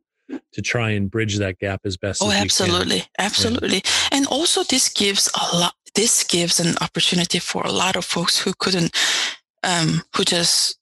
to 0.53 0.63
try 0.63 0.91
and 0.91 1.11
bridge 1.11 1.37
that 1.39 1.59
gap 1.59 1.81
as 1.85 1.97
best 1.97 2.23
oh, 2.23 2.31
as 2.31 2.41
absolutely 2.41 3.05
absolutely 3.19 3.77
yeah. 3.77 4.09
and 4.13 4.27
also 4.29 4.63
this 4.65 4.89
gives 4.89 5.29
a 5.35 5.57
lot 5.57 5.75
this 5.95 6.25
gives 6.25 6.61
an 6.61 6.75
opportunity 6.81 7.39
for 7.39 7.63
a 7.65 7.73
lot 7.73 7.97
of 7.97 8.05
folks 8.05 8.39
who 8.39 8.53
couldn't, 8.59 8.97
um, 9.63 10.03
who 10.17 10.25
just, 10.25 10.79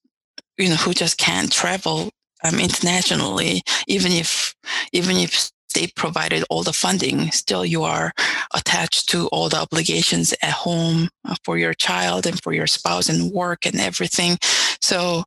you 0.59 0.68
know, 0.68 0.77
who 0.77 0.92
just 0.92 1.18
can't 1.18 1.53
travel 1.53 2.11
um, 2.44 2.59
internationally, 2.59 3.62
even 3.87 4.12
if, 4.12 4.55
even 4.92 5.16
if 5.16 5.51
they 5.75 5.87
provided 5.88 6.44
all 6.51 6.62
the 6.62 6.73
funding, 6.73 7.31
still 7.31 7.64
you 7.64 7.85
are 7.85 8.12
attached 8.55 9.09
to 9.09 9.29
all 9.29 9.49
the 9.49 9.57
obligations 9.61 10.35
at 10.42 10.51
home 10.51 11.09
uh, 11.25 11.35
for 11.44 11.59
your 11.59 11.75
child 11.75 12.27
and 12.27 12.42
for 12.42 12.53
your 12.53 12.66
spouse 12.66 13.09
and 13.09 13.33
work 13.33 13.66
and 13.66 13.81
everything. 13.81 14.37
So 14.81 15.25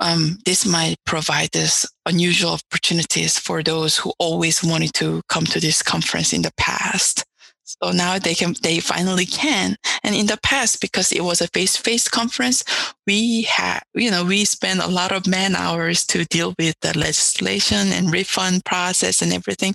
um, 0.00 0.38
this 0.44 0.66
might 0.66 0.96
provide 1.06 1.50
this 1.52 1.86
unusual 2.06 2.52
opportunities 2.52 3.38
for 3.38 3.62
those 3.62 3.96
who 3.96 4.12
always 4.18 4.62
wanted 4.62 4.92
to 4.94 5.22
come 5.28 5.44
to 5.46 5.60
this 5.60 5.82
conference 5.82 6.32
in 6.32 6.42
the 6.42 6.52
past. 6.56 7.24
So 7.64 7.90
now 7.90 8.18
they 8.18 8.34
can, 8.34 8.54
they 8.62 8.78
finally 8.80 9.26
can. 9.26 9.76
And 10.02 10.14
in 10.14 10.26
the 10.26 10.38
past, 10.42 10.80
because 10.80 11.12
it 11.12 11.24
was 11.24 11.40
a 11.40 11.48
face-to-face 11.48 12.08
conference, 12.08 12.62
we 13.06 13.42
had, 13.42 13.80
you 13.94 14.10
know, 14.10 14.24
we 14.24 14.44
spent 14.44 14.80
a 14.80 14.86
lot 14.86 15.12
of 15.12 15.26
man 15.26 15.56
hours 15.56 16.06
to 16.06 16.24
deal 16.26 16.54
with 16.58 16.78
the 16.80 16.96
legislation 16.96 17.92
and 17.92 18.12
refund 18.12 18.64
process 18.64 19.22
and 19.22 19.32
everything. 19.32 19.74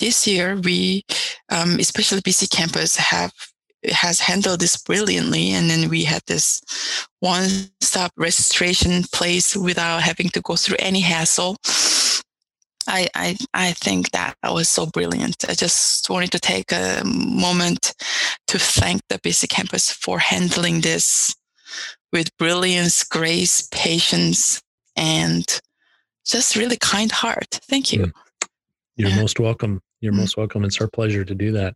This 0.00 0.26
year, 0.26 0.56
we, 0.56 1.04
um, 1.50 1.78
especially 1.78 2.20
BC 2.20 2.50
campus, 2.50 2.96
have 2.96 3.32
has 3.92 4.20
handled 4.20 4.60
this 4.60 4.76
brilliantly. 4.76 5.50
And 5.50 5.68
then 5.68 5.88
we 5.88 6.04
had 6.04 6.22
this 6.26 6.62
one 7.20 7.48
stop 7.80 8.12
registration 8.16 9.02
place 9.12 9.56
without 9.56 10.02
having 10.02 10.30
to 10.30 10.40
go 10.40 10.56
through 10.56 10.76
any 10.78 11.00
hassle. 11.00 11.56
I, 12.86 13.08
I, 13.14 13.36
I 13.54 13.72
think 13.72 14.10
that 14.10 14.34
was 14.44 14.68
so 14.68 14.86
brilliant. 14.86 15.44
I 15.48 15.54
just 15.54 16.08
wanted 16.10 16.32
to 16.32 16.38
take 16.38 16.72
a 16.72 17.02
moment 17.04 17.94
to 18.48 18.58
thank 18.58 19.02
the 19.08 19.18
BC 19.18 19.48
campus 19.48 19.90
for 19.90 20.18
handling 20.18 20.80
this 20.80 21.34
with 22.12 22.36
brilliance, 22.36 23.02
grace, 23.04 23.66
patience, 23.72 24.62
and 24.96 25.44
just 26.24 26.56
really 26.56 26.76
kind 26.76 27.10
heart. 27.10 27.60
Thank 27.68 27.92
you. 27.92 28.06
Mm. 28.06 28.12
You're 28.96 29.16
most 29.16 29.40
welcome. 29.40 29.80
You're 30.00 30.12
mm. 30.12 30.18
most 30.18 30.36
welcome. 30.36 30.64
It's 30.64 30.80
our 30.80 30.88
pleasure 30.88 31.24
to 31.24 31.34
do 31.34 31.52
that. 31.52 31.74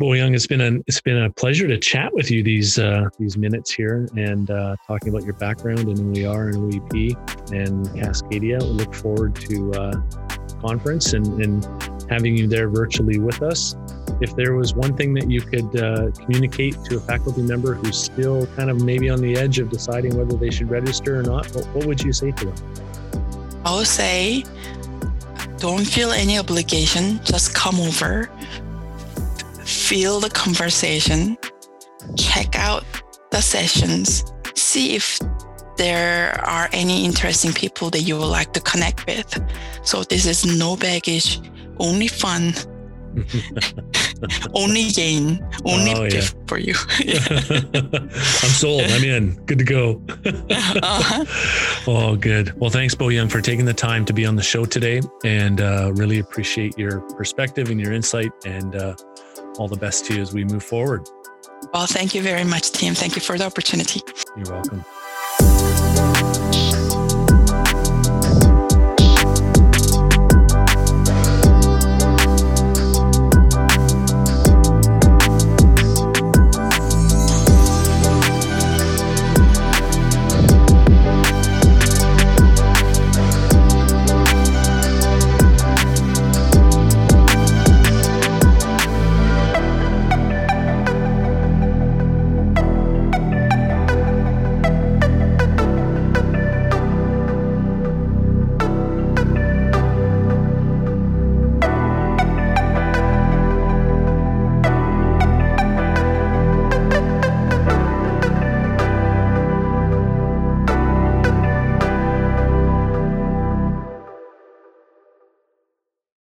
Bo 0.00 0.12
Young, 0.12 0.32
it's 0.32 0.46
been 0.46 0.60
a 0.60 0.78
it's 0.86 1.00
been 1.00 1.24
a 1.24 1.30
pleasure 1.30 1.66
to 1.66 1.76
chat 1.76 2.14
with 2.14 2.30
you 2.30 2.44
these 2.44 2.78
uh, 2.78 3.08
these 3.18 3.36
minutes 3.36 3.72
here 3.72 4.08
and 4.16 4.48
uh, 4.48 4.76
talking 4.86 5.08
about 5.08 5.24
your 5.24 5.34
background 5.34 5.88
and 5.88 5.98
who 5.98 6.10
we 6.12 6.24
are 6.24 6.50
and 6.50 6.72
OEP 6.72 7.50
and 7.50 7.84
Cascadia. 7.88 8.62
We 8.62 8.68
look 8.68 8.94
forward 8.94 9.34
to 9.34 9.72
uh, 9.72 10.00
conference 10.60 11.14
and, 11.14 11.26
and 11.42 12.08
having 12.08 12.36
you 12.36 12.46
there 12.46 12.68
virtually 12.68 13.18
with 13.18 13.42
us. 13.42 13.74
If 14.20 14.36
there 14.36 14.54
was 14.54 14.72
one 14.72 14.96
thing 14.96 15.14
that 15.14 15.28
you 15.28 15.40
could 15.40 15.74
uh, 15.74 16.12
communicate 16.12 16.76
to 16.84 16.98
a 16.98 17.00
faculty 17.00 17.42
member 17.42 17.74
who's 17.74 17.98
still 17.98 18.46
kind 18.54 18.70
of 18.70 18.80
maybe 18.80 19.10
on 19.10 19.20
the 19.20 19.36
edge 19.36 19.58
of 19.58 19.68
deciding 19.68 20.16
whether 20.16 20.36
they 20.36 20.50
should 20.50 20.70
register 20.70 21.18
or 21.18 21.24
not, 21.24 21.52
what, 21.56 21.66
what 21.74 21.86
would 21.86 22.04
you 22.04 22.12
say 22.12 22.30
to 22.30 22.44
them? 22.44 22.54
I 23.64 23.74
would 23.74 23.88
say, 23.88 24.44
don't 25.56 25.84
feel 25.84 26.12
any 26.12 26.38
obligation. 26.38 27.18
Just 27.24 27.52
come 27.52 27.80
over 27.80 28.30
feel 29.68 30.18
the 30.18 30.30
conversation, 30.30 31.36
check 32.16 32.56
out 32.56 32.84
the 33.30 33.40
sessions, 33.40 34.24
see 34.54 34.96
if 34.96 35.20
there 35.76 36.40
are 36.44 36.68
any 36.72 37.04
interesting 37.04 37.52
people 37.52 37.90
that 37.90 38.00
you 38.00 38.16
would 38.16 38.26
like 38.26 38.52
to 38.54 38.60
connect 38.60 39.06
with. 39.06 39.40
So 39.82 40.02
this 40.02 40.26
is 40.26 40.44
no 40.44 40.76
baggage, 40.76 41.40
only 41.78 42.08
fun, 42.08 42.54
only 44.54 44.88
gain, 44.88 45.46
only 45.64 45.92
oh, 45.94 46.04
yeah. 46.04 46.22
for 46.46 46.58
you. 46.58 46.74
I'm 47.00 48.50
sold. 48.50 48.82
I'm 48.82 49.04
in. 49.04 49.34
Good 49.44 49.58
to 49.58 49.64
go. 49.64 50.02
uh-huh. 50.26 51.24
Oh, 51.86 52.16
good. 52.16 52.58
Well, 52.58 52.70
thanks, 52.70 52.94
Bo 52.94 53.10
Young, 53.10 53.28
for 53.28 53.42
taking 53.42 53.66
the 53.66 53.74
time 53.74 54.04
to 54.06 54.14
be 54.14 54.24
on 54.24 54.34
the 54.34 54.42
show 54.42 54.64
today, 54.64 55.02
and 55.24 55.60
uh, 55.60 55.92
really 55.94 56.20
appreciate 56.20 56.78
your 56.78 57.00
perspective 57.16 57.70
and 57.70 57.78
your 57.80 57.92
insight. 57.92 58.32
And 58.46 58.74
uh, 58.74 58.96
all 59.58 59.68
the 59.68 59.76
best 59.76 60.06
to 60.06 60.14
you 60.14 60.22
as 60.22 60.32
we 60.32 60.44
move 60.44 60.62
forward. 60.62 61.08
Well, 61.74 61.86
thank 61.86 62.14
you 62.14 62.22
very 62.22 62.44
much, 62.44 62.70
Tim. 62.72 62.94
Thank 62.94 63.16
you 63.16 63.20
for 63.20 63.36
the 63.36 63.44
opportunity. 63.44 64.00
You're 64.36 64.52
welcome. 64.52 64.84